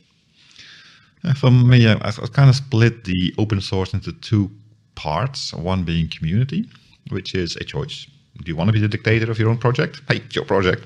Uh, 1.23 1.33
For 1.33 1.51
me, 1.51 1.87
I've 1.87 2.33
kind 2.33 2.49
of 2.49 2.55
split 2.55 3.03
the 3.05 3.33
open 3.37 3.61
source 3.61 3.93
into 3.93 4.11
two 4.13 4.49
parts. 4.95 5.53
One 5.53 5.83
being 5.83 6.09
community, 6.09 6.67
which 7.09 7.33
is 7.35 7.55
a 7.55 7.63
choice. 7.63 8.07
Do 8.43 8.51
you 8.51 8.55
want 8.55 8.69
to 8.69 8.73
be 8.73 8.79
the 8.79 8.87
dictator 8.87 9.29
of 9.31 9.39
your 9.39 9.49
own 9.49 9.57
project? 9.57 10.01
Hey, 10.07 10.17
it's 10.17 10.35
your 10.35 10.45
project. 10.45 10.85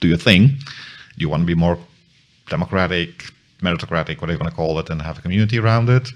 Do 0.00 0.08
your 0.08 0.18
thing. 0.18 0.48
Do 0.48 1.18
you 1.18 1.28
want 1.28 1.42
to 1.42 1.46
be 1.46 1.54
more 1.54 1.78
democratic, 2.48 3.32
meritocratic, 3.60 4.20
whatever 4.20 4.32
you 4.32 4.38
want 4.38 4.50
to 4.50 4.56
call 4.56 4.78
it, 4.78 4.90
and 4.90 5.00
have 5.02 5.18
a 5.18 5.22
community 5.22 5.58
around 5.58 5.88
it? 5.88 6.08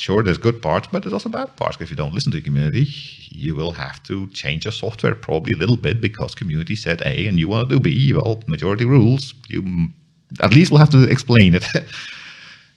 Sure, 0.00 0.22
there's 0.22 0.38
good 0.38 0.62
parts, 0.62 0.88
but 0.90 1.02
there's 1.02 1.12
also 1.12 1.28
bad 1.28 1.54
parts. 1.56 1.76
If 1.78 1.90
you 1.90 1.96
don't 1.96 2.14
listen 2.14 2.32
to 2.32 2.38
the 2.38 2.42
community, 2.44 2.86
you 3.28 3.54
will 3.54 3.72
have 3.72 4.02
to 4.04 4.28
change 4.28 4.64
your 4.64 4.72
software 4.72 5.14
probably 5.14 5.52
a 5.52 5.58
little 5.58 5.76
bit 5.76 6.00
because 6.00 6.34
community 6.34 6.74
said 6.74 7.02
A 7.02 7.26
and 7.26 7.38
you 7.38 7.48
want 7.48 7.68
to 7.68 7.74
do 7.74 7.80
B. 7.80 8.14
Well, 8.14 8.42
majority 8.46 8.86
rules. 8.86 9.34
You 9.48 9.90
at 10.40 10.54
least 10.54 10.70
will 10.70 10.78
have 10.78 10.90
to 10.90 11.04
explain 11.04 11.54
it. 11.54 11.64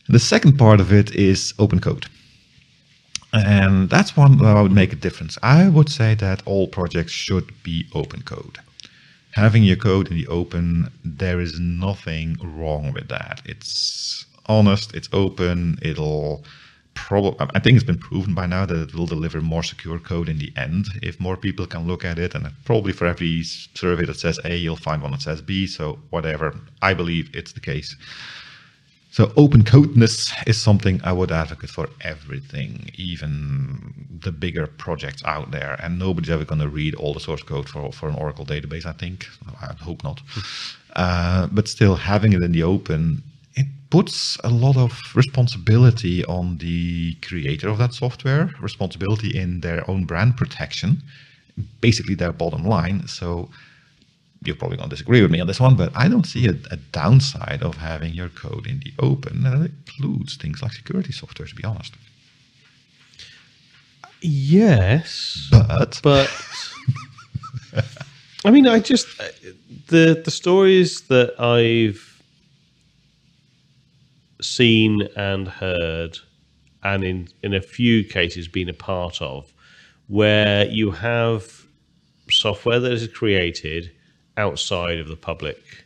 The 0.10 0.20
second 0.20 0.58
part 0.58 0.82
of 0.82 0.92
it 0.92 1.16
is 1.16 1.54
open 1.58 1.80
code. 1.80 2.08
And 3.32 3.90
that's 3.90 4.18
one 4.18 4.38
that 4.40 4.62
would 4.62 4.74
make 4.74 4.92
a 4.92 4.98
difference. 4.98 5.38
I 5.42 5.70
would 5.70 5.90
say 5.90 6.14
that 6.16 6.44
all 6.46 6.68
projects 6.68 7.14
should 7.14 7.54
be 7.64 7.88
open 7.94 8.24
code. 8.24 8.58
Having 9.32 9.64
your 9.64 9.78
code 9.78 10.10
in 10.12 10.18
the 10.18 10.28
open, 10.28 10.92
there 11.06 11.40
is 11.40 11.58
nothing 11.58 12.36
wrong 12.44 12.92
with 12.92 13.08
that. 13.08 13.42
It's 13.46 14.26
honest, 14.48 14.94
it's 14.94 15.08
open, 15.14 15.80
it'll 15.82 16.44
probably, 16.94 17.36
I 17.54 17.60
think 17.60 17.76
it's 17.76 17.86
been 17.86 17.98
proven 17.98 18.34
by 18.34 18.46
now 18.46 18.66
that 18.66 18.90
it 18.90 18.94
will 18.94 19.06
deliver 19.06 19.42
more 19.42 19.64
secure 19.64 20.00
code 20.00 20.30
in 20.30 20.38
the 20.38 20.54
end 20.56 20.88
if 21.02 21.20
more 21.20 21.38
people 21.38 21.66
can 21.66 21.88
look 21.88 22.06
at 22.06 22.20
it. 22.20 22.36
And 22.36 22.50
probably 22.66 22.94
for 22.94 23.06
every 23.06 23.44
survey 23.44 24.06
that 24.06 24.20
says 24.20 24.40
A, 24.46 24.56
you'll 24.56 24.76
find 24.76 25.02
one 25.02 25.12
that 25.12 25.22
says 25.22 25.42
B. 25.42 25.68
So, 25.68 26.00
whatever, 26.10 26.56
I 26.82 26.94
believe 26.94 27.30
it's 27.34 27.54
the 27.54 27.60
case. 27.60 27.96
So 29.14 29.32
open 29.38 29.64
codeness 29.64 30.34
is 30.48 30.60
something 30.60 31.00
I 31.04 31.14
would 31.14 31.32
advocate 31.32 31.70
for 31.70 31.88
everything, 32.02 32.90
even 32.96 34.10
the 34.24 34.32
bigger 34.32 34.66
projects 34.66 35.24
out 35.24 35.52
there. 35.52 35.80
And 35.84 36.00
nobody's 36.00 36.32
ever 36.32 36.46
going 36.46 36.62
to 36.62 36.68
read 36.68 36.96
all 36.96 37.14
the 37.14 37.20
source 37.20 37.44
code 37.44 37.70
for, 37.70 37.92
for 37.92 38.10
an 38.10 38.16
Oracle 38.16 38.44
database, 38.44 38.88
I 38.88 38.94
think. 38.94 39.28
I 39.62 39.74
hope 39.80 40.04
not. 40.04 40.20
uh, 40.96 41.46
but 41.52 41.68
still, 41.68 41.96
having 41.96 42.34
it 42.34 42.42
in 42.42 42.54
the 42.54 42.64
open, 42.64 43.22
puts 43.94 44.40
a 44.44 44.50
lot 44.50 44.76
of 44.76 44.92
responsibility 45.14 46.26
on 46.26 46.58
the 46.58 47.14
creator 47.22 47.70
of 47.70 47.78
that 47.78 47.94
software, 47.94 48.50
responsibility 48.60 49.38
in 49.38 49.62
their 49.62 49.88
own 49.88 50.04
brand 50.04 50.36
protection, 50.36 51.04
basically 51.80 52.16
their 52.16 52.34
bottom 52.34 52.64
line. 52.66 53.08
So 53.08 53.52
you're 54.44 54.56
probably 54.56 54.78
going 54.78 54.90
to 54.90 54.96
disagree 54.96 55.22
with 55.22 55.30
me 55.30 55.40
on 55.40 55.46
this 55.46 55.60
one, 55.60 55.76
but 55.76 55.92
I 55.96 56.08
don't 56.08 56.26
see 56.26 56.48
a, 56.48 56.56
a, 56.72 56.78
downside 56.92 57.62
of 57.62 57.76
having 57.78 58.16
your 58.16 58.30
code 58.30 58.66
in 58.66 58.80
the 58.80 58.92
open. 58.98 59.46
And 59.46 59.66
it 59.66 59.72
includes 59.86 60.38
things 60.38 60.64
like 60.64 60.74
security 60.74 61.12
software, 61.12 61.48
to 61.48 61.54
be 61.54 61.64
honest. 61.64 61.94
Yes, 64.22 65.50
but 65.52 66.00
but 66.02 66.28
I 68.44 68.50
mean, 68.50 68.66
I 68.66 68.80
just 68.80 69.06
the 69.90 70.20
the 70.26 70.32
stories 70.32 71.02
that 71.10 71.40
I've 71.40 72.13
seen 74.44 75.08
and 75.16 75.48
heard, 75.48 76.20
and 76.84 77.04
in 77.04 77.28
in 77.42 77.54
a 77.54 77.62
few 77.62 78.04
cases 78.04 78.48
been 78.48 78.70
a 78.70 78.74
part 78.74 79.22
of, 79.22 79.52
where 80.08 80.66
you 80.68 80.92
have 80.92 81.66
software 82.30 82.80
that 82.80 82.92
is 82.92 83.08
created 83.08 83.92
outside 84.38 85.00
of 85.00 85.08
the 85.08 85.16
public 85.16 85.86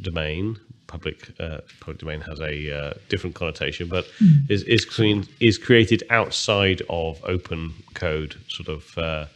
domain. 0.00 0.58
Public 0.86 1.32
uh, 1.40 1.58
public 1.80 1.98
domain 1.98 2.20
has 2.20 2.38
a 2.40 2.70
uh, 2.70 2.92
different 3.08 3.34
connotation, 3.34 3.88
but 3.88 4.04
mm. 4.20 4.50
is 4.50 4.62
is, 4.64 4.84
clean, 4.84 5.26
is 5.40 5.56
created 5.56 6.02
outside 6.10 6.82
of 6.90 7.22
open 7.24 7.72
code 7.94 8.36
sort 8.48 8.68
of 8.68 8.98
uh, 8.98 9.26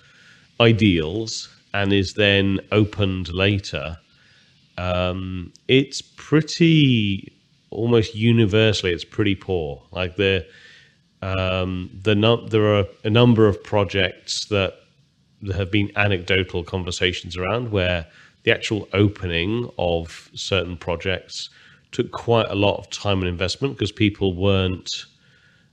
ideals 0.61 1.49
and 1.73 1.93
is 1.93 2.15
then 2.15 2.61
opened 2.73 3.33
later. 3.33 3.99
Um, 4.79 5.53
it's 5.69 6.03
pretty 6.03 7.33
almost 7.77 8.15
universally. 8.15 8.93
It's 8.93 9.05
pretty 9.05 9.35
poor. 9.35 9.83
Like 9.93 10.17
the 10.17 10.47
um, 11.23 11.91
the 12.03 12.15
num- 12.15 12.49
there 12.49 12.77
are 12.77 12.85
a 13.05 13.11
number 13.11 13.47
of 13.47 13.63
projects 13.63 14.47
that 14.47 14.75
there 15.43 15.57
have 15.57 15.71
been 15.71 15.91
anecdotal 15.97 16.65
conversations 16.65 17.37
around 17.37 17.71
where 17.71 18.07
the 18.45 18.53
actual 18.53 18.89
opening 18.93 19.71
of 19.79 20.31
certain 20.35 20.77
projects 20.77 21.51
took 21.93 22.11
quite 22.13 22.49
a 22.49 22.55
lot 22.55 22.79
of 22.79 22.91
time 22.91 23.19
and 23.19 23.29
investment 23.29 23.75
because 23.75 23.93
people 23.93 24.35
weren't 24.35 25.05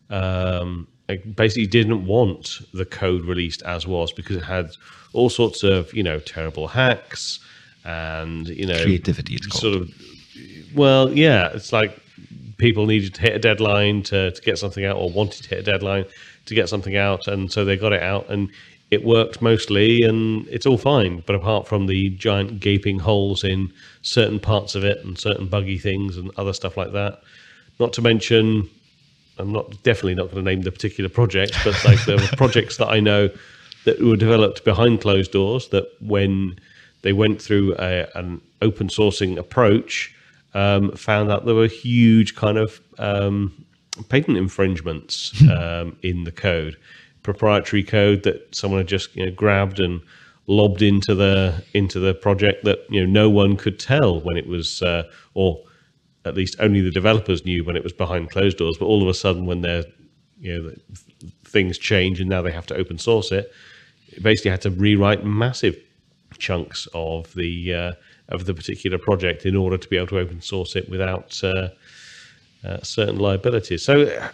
um, 0.10 0.88
basically 1.36 1.68
didn't 1.68 2.06
want 2.06 2.62
the 2.74 2.86
code 2.86 3.26
released 3.26 3.62
as 3.64 3.86
was 3.86 4.12
because 4.12 4.38
it 4.38 4.44
had 4.44 4.70
all 5.14 5.30
sorts 5.30 5.64
of 5.64 5.94
you 5.94 6.04
know 6.04 6.20
terrible 6.20 6.68
hacks 6.68 7.40
and 7.84 8.48
you 8.48 8.66
know 8.66 8.82
creativity 8.82 9.38
sort 9.52 9.76
of 9.76 9.90
well 10.76 11.12
yeah 11.12 11.50
it's 11.54 11.74
like 11.74 12.00
people 12.58 12.86
needed 12.86 13.14
to 13.14 13.22
hit 13.22 13.36
a 13.36 13.40
deadline 13.40 14.04
to, 14.04 14.32
to 14.32 14.42
get 14.42 14.58
something 14.58 14.86
out 14.86 14.96
or 14.96 15.10
wanted 15.10 15.44
to 15.44 15.50
hit 15.50 15.60
a 15.60 15.64
deadline 15.64 16.06
to 16.46 16.54
get 16.54 16.70
something 16.70 16.96
out 16.96 17.28
and 17.28 17.52
so 17.52 17.66
they 17.66 17.76
got 17.76 17.94
it 17.94 18.02
out 18.04 18.30
and 18.30 18.50
it 18.94 19.04
worked 19.04 19.42
mostly 19.42 20.04
and 20.04 20.48
it's 20.48 20.66
all 20.66 20.78
fine. 20.78 21.24
But 21.26 21.36
apart 21.36 21.68
from 21.68 21.88
the 21.88 22.12
giant 22.12 22.60
gaping 22.60 23.00
holes 23.00 23.44
in 23.44 23.74
certain 24.04 24.40
parts 24.40 24.76
of 24.76 24.84
it 24.84 25.04
and 25.04 25.18
certain 25.18 25.48
buggy 25.48 25.80
things 25.80 26.16
and 26.16 26.32
other 26.38 26.54
stuff 26.54 26.78
like 26.78 26.92
that, 26.94 27.22
not 27.80 27.92
to 27.94 28.02
mention, 28.04 28.70
I'm 29.40 29.52
not 29.52 29.82
definitely 29.82 30.16
not 30.16 30.26
going 30.32 30.46
to 30.46 30.50
name 30.52 30.62
the 30.62 30.72
particular 30.72 31.10
projects, 31.10 31.58
but 31.64 31.84
like 31.84 32.06
there 32.06 32.18
were 32.18 32.28
projects 32.38 32.78
that 32.78 32.90
I 32.90 33.00
know 33.00 33.30
that 33.86 34.00
were 34.00 34.16
developed 34.16 34.64
behind 34.64 35.02
closed 35.02 35.32
doors 35.32 35.70
that 35.70 35.88
when 36.00 36.60
they 37.02 37.14
went 37.14 37.42
through 37.42 37.76
a, 37.80 38.08
an 38.14 38.42
open 38.62 38.90
sourcing 38.90 39.38
approach, 39.38 40.14
um, 40.54 40.92
found 40.92 41.32
out 41.32 41.46
there 41.46 41.56
were 41.56 41.68
huge 41.68 42.36
kind 42.36 42.58
of 42.58 42.82
um, 43.00 43.66
patent 44.10 44.38
infringements 44.38 45.42
um, 45.52 45.98
in 46.02 46.24
the 46.24 46.32
code. 46.32 46.78
Proprietary 47.24 47.84
code 47.84 48.24
that 48.24 48.54
someone 48.54 48.80
had 48.80 48.88
just 48.88 49.16
you 49.16 49.26
know, 49.26 49.32
grabbed 49.32 49.80
and 49.80 50.02
lobbed 50.48 50.82
into 50.82 51.16
the 51.16 51.64
into 51.74 52.00
the 52.00 52.14
project 52.14 52.66
that 52.66 52.80
you 52.90 53.00
know 53.00 53.10
no 53.10 53.30
one 53.30 53.56
could 53.56 53.80
tell 53.80 54.20
when 54.20 54.36
it 54.36 54.46
was 54.46 54.82
uh, 54.82 55.04
or 55.34 55.64
at 56.26 56.36
least 56.36 56.56
only 56.60 56.82
the 56.82 56.92
developers 56.92 57.46
knew 57.46 57.64
when 57.64 57.78
it 57.78 57.84
was 57.84 57.94
behind 57.94 58.30
closed 58.30 58.58
doors. 58.58 58.76
But 58.78 58.88
all 58.88 59.02
of 59.02 59.08
a 59.08 59.14
sudden 59.14 59.46
when 59.46 59.62
they're 59.62 59.86
you 60.40 60.62
know 60.62 60.72
things 61.46 61.78
change 61.78 62.20
and 62.20 62.30
now 62.30 62.42
they 62.42 62.52
have 62.52 62.66
to 62.66 62.76
open 62.76 62.98
source 62.98 63.32
it, 63.32 63.52
it 64.10 64.24
basically 64.24 64.52
had 64.52 64.62
to 64.62 64.72
rewrite 64.72 65.24
massive 65.24 65.78
chunks 66.40 66.88
of 66.94 67.34
the 67.36 67.74
uh, 67.74 67.92
of 68.30 68.46
the 68.46 68.54
particular 68.54 68.98
project 68.98 69.46
in 69.46 69.56
order 69.56 69.78
to 69.78 69.88
be 69.88 69.98
able 69.98 70.08
to 70.08 70.20
open 70.20 70.42
source 70.42 70.76
it 70.76 70.90
without 70.90 71.40
uh, 71.44 71.70
uh 72.64 72.82
certain 72.82 73.18
liabilities 73.18 73.84
so 73.84 74.30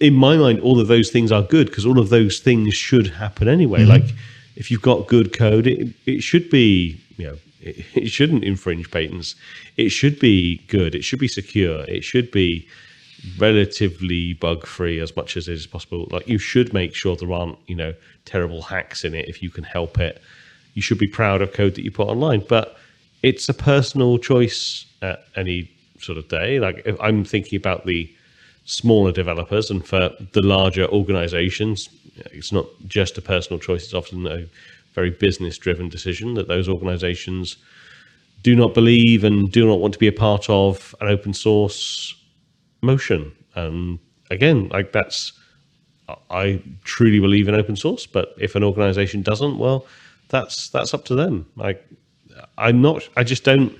in 0.00 0.14
my 0.14 0.36
mind, 0.36 0.60
all 0.60 0.80
of 0.80 0.88
those 0.88 1.10
things 1.10 1.30
are 1.30 1.42
good 1.42 1.68
because 1.68 1.84
all 1.86 1.98
of 1.98 2.08
those 2.08 2.40
things 2.40 2.74
should 2.74 3.08
happen 3.08 3.48
anyway. 3.48 3.80
Mm-hmm. 3.80 3.90
Like 3.90 4.14
if 4.56 4.70
you've 4.70 4.82
got 4.82 5.06
good 5.06 5.36
code, 5.36 5.66
it, 5.66 5.88
it 6.06 6.22
should 6.22 6.48
be, 6.50 7.00
you 7.16 7.26
know, 7.26 7.36
it, 7.60 7.84
it, 7.94 8.08
shouldn't 8.08 8.44
infringe 8.44 8.90
patents. 8.90 9.34
It 9.76 9.90
should 9.90 10.18
be 10.18 10.58
good. 10.68 10.94
It 10.94 11.02
should 11.02 11.18
be 11.18 11.28
secure. 11.28 11.84
It 11.84 12.02
should 12.02 12.30
be 12.30 12.66
relatively 13.38 14.34
bug 14.34 14.66
free 14.66 15.00
as 15.00 15.14
much 15.16 15.36
as 15.36 15.48
it 15.48 15.54
is 15.54 15.66
possible. 15.66 16.08
Like 16.10 16.28
you 16.28 16.38
should 16.38 16.72
make 16.72 16.94
sure 16.94 17.16
there 17.16 17.32
aren't, 17.32 17.58
you 17.66 17.76
know, 17.76 17.94
terrible 18.24 18.62
hacks 18.62 19.04
in 19.04 19.14
it 19.14 19.28
if 19.28 19.42
you 19.42 19.50
can 19.50 19.64
help 19.64 19.98
it. 19.98 20.22
You 20.76 20.82
should 20.82 20.98
be 20.98 21.08
proud 21.08 21.40
of 21.40 21.54
code 21.54 21.74
that 21.76 21.84
you 21.84 21.90
put 21.90 22.06
online, 22.06 22.44
but 22.46 22.76
it's 23.22 23.48
a 23.48 23.54
personal 23.54 24.18
choice 24.18 24.84
at 25.00 25.24
any 25.34 25.70
sort 25.98 26.18
of 26.18 26.28
day. 26.28 26.60
Like 26.60 26.86
I'm 27.00 27.24
thinking 27.24 27.56
about 27.56 27.86
the 27.86 28.14
smaller 28.66 29.10
developers 29.10 29.70
and 29.70 29.86
for 29.86 30.10
the 30.32 30.42
larger 30.42 30.86
organizations, 30.88 31.88
it's 32.32 32.52
not 32.52 32.66
just 32.86 33.16
a 33.16 33.22
personal 33.22 33.58
choice, 33.58 33.84
it's 33.84 33.94
often 33.94 34.26
a 34.26 34.44
very 34.92 35.08
business 35.08 35.56
driven 35.56 35.88
decision 35.88 36.34
that 36.34 36.46
those 36.46 36.68
organizations 36.68 37.56
do 38.42 38.54
not 38.54 38.74
believe 38.74 39.24
and 39.24 39.50
do 39.50 39.66
not 39.66 39.80
want 39.80 39.94
to 39.94 39.98
be 39.98 40.08
a 40.08 40.12
part 40.12 40.50
of 40.50 40.94
an 41.00 41.08
open 41.08 41.32
source 41.32 42.14
motion. 42.82 43.32
And 43.54 43.98
again, 44.30 44.68
like 44.68 44.92
that's, 44.92 45.32
I 46.30 46.60
truly 46.84 47.18
believe 47.18 47.48
in 47.48 47.54
open 47.54 47.76
source, 47.76 48.04
but 48.04 48.34
if 48.38 48.54
an 48.54 48.62
organization 48.62 49.22
doesn't, 49.22 49.56
well, 49.56 49.86
that's 50.28 50.68
that's 50.70 50.94
up 50.94 51.04
to 51.06 51.14
them. 51.14 51.46
Like, 51.56 51.86
I'm 52.58 52.82
not. 52.82 53.08
I 53.16 53.24
just 53.24 53.44
don't 53.44 53.78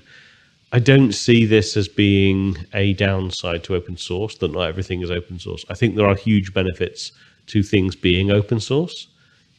I 0.71 0.79
don't 0.79 1.13
see 1.13 1.45
this 1.45 1.77
as 1.77 1.87
being 1.87 2.57
a 2.73 2.93
downside 2.93 3.63
to 3.65 3.75
open 3.75 3.95
source, 3.95 4.35
that 4.37 4.51
not 4.51 4.63
everything 4.63 5.01
is 5.01 5.09
open 5.09 5.39
source. 5.39 5.63
I 5.69 5.75
think 5.75 5.95
there 5.95 6.07
are 6.07 6.15
huge 6.15 6.53
benefits 6.53 7.13
to 7.47 7.63
things 7.63 7.95
being 7.95 8.31
open 8.31 8.59
source. 8.59 9.07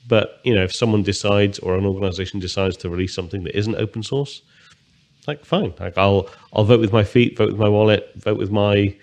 But, 0.07 0.41
you 0.45 0.55
know, 0.55 0.65
if 0.65 0.75
someone 0.75 1.03
decides 1.03 1.59
or 1.59 1.77
an 1.77 1.87
organization 1.87 2.41
decides 2.41 2.77
to 2.79 2.91
release 2.91 3.15
something 3.15 3.45
that 3.45 3.57
isn't 3.57 3.75
open 3.77 4.03
source, 4.03 4.43
like 5.27 5.45
fine. 5.45 5.75
Like 5.79 5.97
I'll 5.97 6.29
I'll 6.53 6.65
vote 6.65 6.81
with 6.81 6.93
my 6.93 7.05
feet, 7.05 7.37
vote 7.37 7.51
with 7.51 7.59
my 7.59 7.69
wallet, 7.69 8.11
vote 8.17 8.39
with 8.39 8.51
my 8.51 8.97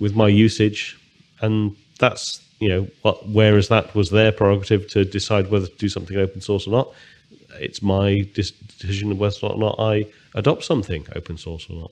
with 0.00 0.14
my 0.14 0.28
usage, 0.28 0.98
and 1.40 1.76
that's 1.98 2.40
you 2.58 2.68
know 2.68 2.88
what. 3.02 3.28
Whereas 3.28 3.68
that 3.68 3.94
was 3.94 4.10
their 4.10 4.32
prerogative 4.32 4.88
to 4.90 5.04
decide 5.04 5.50
whether 5.50 5.66
to 5.66 5.76
do 5.76 5.88
something 5.88 6.16
open 6.16 6.40
source 6.40 6.66
or 6.66 6.70
not. 6.70 6.88
It's 7.58 7.82
my 7.82 8.28
decision 8.34 9.16
whether 9.18 9.46
or 9.46 9.58
not 9.58 9.76
I 9.78 10.06
adopt 10.34 10.64
something 10.64 11.06
open 11.14 11.38
source 11.38 11.66
or 11.70 11.80
not. 11.80 11.90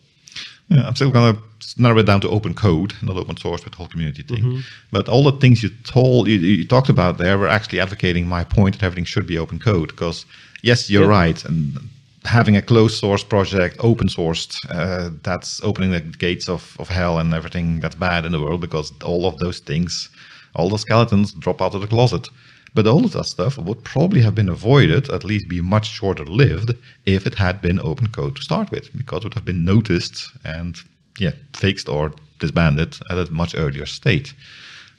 Yeah, 0.69 0.87
I'm 0.87 0.97
still 0.97 1.11
going 1.11 1.37
to 1.37 1.43
narrow 1.77 1.99
it 1.99 2.05
down 2.05 2.21
to 2.23 2.29
open 2.29 2.55
code, 2.55 2.95
not 3.03 3.17
open 3.17 3.37
source, 3.37 3.63
but 3.63 3.73
the 3.73 3.79
whole 3.79 3.89
community 3.89 4.23
thing. 4.23 4.63
But 4.91 5.09
all 5.09 5.23
the 5.23 5.39
things 5.39 5.63
you 5.63 5.69
told, 5.85 6.27
you, 6.27 6.39
you 6.39 6.67
talked 6.67 6.89
about 6.89 7.19
there, 7.19 7.37
were 7.39 7.49
actually 7.49 7.81
advocating 7.81 8.27
my 8.27 8.45
point 8.45 8.79
that 8.79 8.87
everything 8.87 9.05
should 9.05 9.27
be 9.27 9.39
open 9.39 9.59
code. 9.59 9.89
Because 9.91 10.25
yes, 10.63 10.89
you're 10.89 11.03
Yeah. 11.03 11.09
right, 11.09 11.45
and 11.45 11.79
having 12.25 12.57
a 12.57 12.63
closed 12.63 12.97
source 12.99 13.23
project 13.23 13.77
open 13.81 14.09
sourced, 14.09 14.59
uh, 14.71 15.11
that's 15.23 15.63
opening 15.63 15.91
the 15.91 16.01
gates 16.01 16.49
of, 16.49 16.77
of 16.79 16.89
hell 16.89 17.19
and 17.19 17.35
everything 17.35 17.81
that's 17.81 17.95
bad 17.97 18.25
in 18.25 18.33
the 18.33 18.41
world. 18.41 18.61
Because 18.63 18.93
all 19.05 19.27
of 19.27 19.39
those 19.39 19.59
things, 19.59 20.09
all 20.55 20.69
the 20.69 20.79
skeletons 20.79 21.33
drop 21.33 21.61
out 21.61 21.75
of 21.75 21.81
the 21.81 21.87
closet. 21.87 22.29
But 22.75 22.89
all 22.89 23.05
of 23.05 23.13
that 23.13 23.27
stuff 23.27 23.57
would 23.57 23.85
probably 23.85 24.21
have 24.23 24.35
been 24.35 24.49
avoided, 24.49 25.09
at 25.09 25.23
least 25.23 25.49
be 25.49 25.61
much 25.61 25.89
shorter 25.89 26.25
lived, 26.25 26.75
if 27.07 27.25
it 27.25 27.37
had 27.37 27.63
been 27.63 27.79
open 27.81 28.09
code 28.09 28.35
to 28.37 28.43
start 28.43 28.71
with, 28.73 28.91
because 28.97 29.19
it 29.21 29.25
would 29.25 29.35
have 29.35 29.45
been 29.45 29.65
noticed 29.65 30.31
and 30.45 30.77
yeah, 31.19 31.31
fixed 31.53 31.89
or 31.89 32.13
disbanded 32.41 32.99
at 33.11 33.19
a 33.19 33.33
much 33.33 33.55
earlier 33.57 33.87
state. 33.87 34.35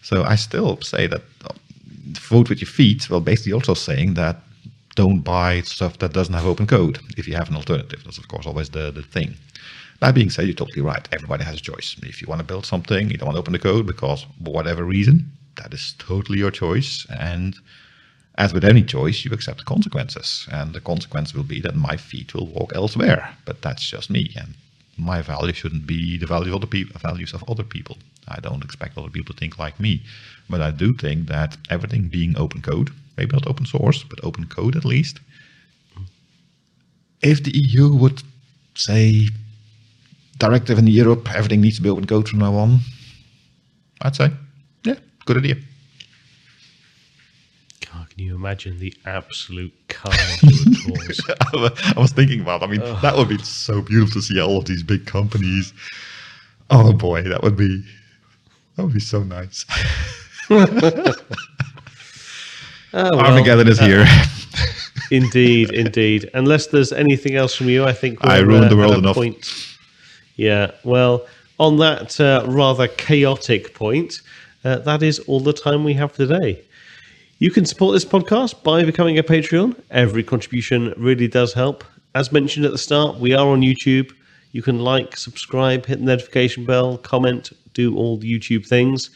So 0.01 0.23
I 0.23 0.35
still 0.35 0.79
say 0.81 1.07
that 1.07 1.21
uh, 1.43 1.53
vote 2.13 2.49
with 2.49 2.61
your 2.61 2.69
feet, 2.69 3.09
well, 3.09 3.19
basically 3.19 3.53
also 3.53 3.73
saying 3.73 4.13
that 4.13 4.37
don't 4.95 5.19
buy 5.19 5.61
stuff 5.61 5.99
that 5.99 6.13
doesn't 6.13 6.33
have 6.33 6.45
open 6.45 6.67
code 6.67 6.99
if 7.17 7.27
you 7.27 7.35
have 7.35 7.49
an 7.49 7.55
alternative. 7.57 8.01
That's 8.03 8.17
of 8.17 8.27
course 8.29 8.45
always 8.47 8.69
the, 8.69 8.91
the 8.91 9.03
thing. 9.03 9.35
That 9.99 10.15
being 10.15 10.29
said, 10.29 10.45
you're 10.45 10.55
totally 10.55 10.81
right. 10.81 11.07
Everybody 11.11 11.43
has 11.43 11.55
a 11.55 11.61
choice. 11.61 11.95
If 12.03 12.21
you 12.21 12.27
want 12.27 12.39
to 12.39 12.45
build 12.45 12.65
something, 12.65 13.09
you 13.09 13.17
don't 13.17 13.27
want 13.27 13.35
to 13.35 13.39
open 13.39 13.53
the 13.53 13.59
code 13.59 13.85
because 13.85 14.23
for 14.43 14.53
whatever 14.53 14.83
reason, 14.83 15.31
that 15.57 15.73
is 15.73 15.95
totally 15.97 16.39
your 16.39 16.51
choice. 16.51 17.05
And 17.09 17.55
as 18.37 18.53
with 18.53 18.65
any 18.65 18.83
choice, 18.83 19.23
you 19.25 19.31
accept 19.31 19.59
the 19.59 19.65
consequences. 19.65 20.47
And 20.51 20.73
the 20.73 20.81
consequence 20.81 21.33
will 21.33 21.43
be 21.43 21.61
that 21.61 21.75
my 21.75 21.97
feet 21.97 22.33
will 22.33 22.47
walk 22.47 22.73
elsewhere. 22.75 23.35
But 23.45 23.61
that's 23.61 23.89
just 23.89 24.09
me. 24.09 24.31
And 24.35 24.55
my 24.97 25.21
value 25.21 25.53
shouldn't 25.53 25.87
be 25.87 26.17
the 26.17 26.27
value 26.27 26.55
of 26.55 26.69
people, 26.69 26.99
values 26.99 27.33
of 27.33 27.43
other 27.47 27.63
people. 27.63 27.97
I 28.27 28.39
don't 28.39 28.63
expect 28.63 28.97
other 28.97 29.09
people 29.09 29.33
to 29.33 29.39
think 29.39 29.57
like 29.57 29.79
me. 29.79 30.01
But 30.49 30.61
I 30.61 30.71
do 30.71 30.93
think 30.93 31.27
that 31.27 31.57
everything 31.69 32.07
being 32.07 32.37
open 32.37 32.61
code, 32.61 32.91
maybe 33.17 33.33
not 33.33 33.47
open 33.47 33.65
source, 33.65 34.03
but 34.03 34.23
open 34.23 34.45
code 34.45 34.75
at 34.75 34.85
least, 34.85 35.19
if 37.21 37.43
the 37.43 37.51
EU 37.57 37.93
would 37.93 38.21
say 38.75 39.29
directive 40.37 40.77
in 40.77 40.87
Europe, 40.87 41.33
everything 41.33 41.61
needs 41.61 41.77
to 41.77 41.81
be 41.81 41.89
open 41.89 42.05
code 42.05 42.27
from 42.27 42.39
now 42.39 42.55
on, 42.55 42.79
I'd 44.01 44.15
say, 44.15 44.31
yeah, 44.83 44.95
good 45.25 45.38
idea. 45.38 45.55
God, 47.91 48.09
can 48.09 48.23
you 48.23 48.35
imagine 48.35 48.79
the 48.79 48.93
absolute 49.05 49.73
carnage 49.88 50.39
it 50.43 50.91
would 50.91 51.51
cause? 51.51 51.93
I 51.95 51.99
was 51.99 52.11
thinking 52.11 52.41
about. 52.41 52.63
I 52.63 52.67
mean, 52.67 52.81
that 53.01 53.15
would 53.15 53.29
be 53.29 53.38
so 53.39 53.81
beautiful 53.81 54.21
to 54.21 54.25
see 54.25 54.39
all 54.39 54.57
of 54.57 54.65
these 54.65 54.83
big 54.83 55.05
companies. 55.05 55.73
Oh 56.69 56.93
boy, 56.93 57.23
that 57.23 57.43
would 57.43 57.57
be 57.57 57.83
that 58.75 58.83
would 58.83 58.93
be 58.93 58.99
so 58.99 59.23
nice. 59.23 59.65
Oh, 62.97 63.09
well, 63.11 63.25
Armageddon 63.25 63.67
is 63.67 63.77
here. 63.77 64.05
Indeed, 65.11 65.71
indeed. 65.73 66.29
Unless 66.33 66.67
there's 66.67 66.93
anything 66.93 67.35
else 67.35 67.53
from 67.53 67.67
you, 67.67 67.83
I 67.83 67.91
think 67.91 68.19
I 68.21 68.39
we're, 68.39 68.47
ruined 68.47 68.71
the 68.71 68.75
uh, 68.75 68.79
world 68.79 68.97
enough. 68.97 69.15
Point. 69.15 69.77
Yeah. 70.38 70.71
Well, 70.83 71.27
on 71.59 71.77
that 71.77 72.19
uh, 72.19 72.45
rather 72.47 72.88
chaotic 72.88 73.73
point, 73.73 74.21
uh, 74.65 74.80
that 74.80 75.04
is 75.04 75.19
all 75.19 75.39
the 75.39 75.54
time 75.54 75.84
we 75.84 75.93
have 75.93 76.13
today. 76.13 76.62
You 77.38 77.51
can 77.51 77.65
support 77.65 77.93
this 77.93 78.06
podcast 78.06 78.63
by 78.63 78.84
becoming 78.84 79.17
a 79.17 79.23
Patreon. 79.23 79.80
Every 79.91 80.23
contribution 80.23 80.93
really 80.97 81.28
does 81.28 81.54
help. 81.54 81.84
As 82.15 82.32
mentioned 82.32 82.65
at 82.65 82.71
the 82.71 82.78
start, 82.78 83.17
we 83.17 83.34
are 83.34 83.47
on 83.47 83.62
YouTube. 83.62 84.12
You 84.54 84.62
can 84.62 84.80
like, 84.80 85.17
subscribe, 85.17 85.86
hit 85.86 85.99
the 85.99 86.06
notification 86.06 86.65
bell, 86.65 86.97
comment, 86.97 87.51
do 87.73 87.95
all 87.95 88.17
the 88.17 88.39
YouTube 88.39 88.65
things. 88.65 89.10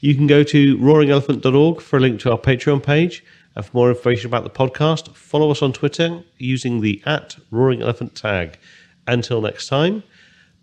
You 0.00 0.14
can 0.14 0.26
go 0.26 0.42
to 0.42 0.76
roaringelephant.org 0.78 1.80
for 1.80 1.96
a 1.98 2.00
link 2.00 2.20
to 2.20 2.32
our 2.32 2.38
Patreon 2.38 2.82
page. 2.82 3.24
And 3.54 3.64
for 3.64 3.76
more 3.76 3.90
information 3.90 4.26
about 4.26 4.44
the 4.44 4.50
podcast, 4.50 5.14
follow 5.14 5.50
us 5.50 5.62
on 5.62 5.72
Twitter 5.72 6.22
using 6.38 6.80
the 6.80 7.00
at 7.06 7.36
Roaring 7.50 7.82
Elephant 7.82 8.16
tag. 8.16 8.58
Until 9.06 9.40
next 9.40 9.68
time, 9.68 10.02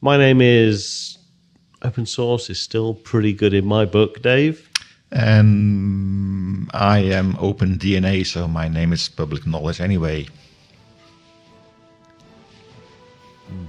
my 0.01 0.17
name 0.17 0.41
is 0.41 1.18
Open 1.81 2.05
Source 2.05 2.49
is 2.49 2.59
still 2.59 2.93
pretty 2.93 3.33
good 3.33 3.53
in 3.53 3.65
my 3.65 3.85
book, 3.85 4.21
Dave. 4.21 4.69
and 5.11 6.69
I 6.73 6.99
am 6.99 7.35
open 7.39 7.77
DNA, 7.77 8.25
so 8.25 8.47
my 8.47 8.67
name 8.67 8.93
is 8.93 9.09
public 9.09 9.47
knowledge 9.47 9.81
anyway. 9.81 10.27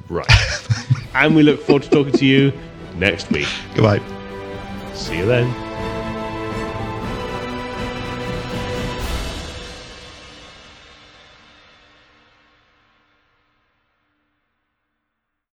Right. 0.09 0.27
and 1.15 1.35
we 1.35 1.43
look 1.43 1.63
forward 1.63 1.85
to 1.85 1.91
talking 1.91 2.13
to 2.13 2.27
you 2.27 2.53
next 2.97 3.31
week. 3.31 3.49
Goodbye. 3.75 4.03
See 4.93 5.19
you 5.19 5.27
then. 5.27 5.70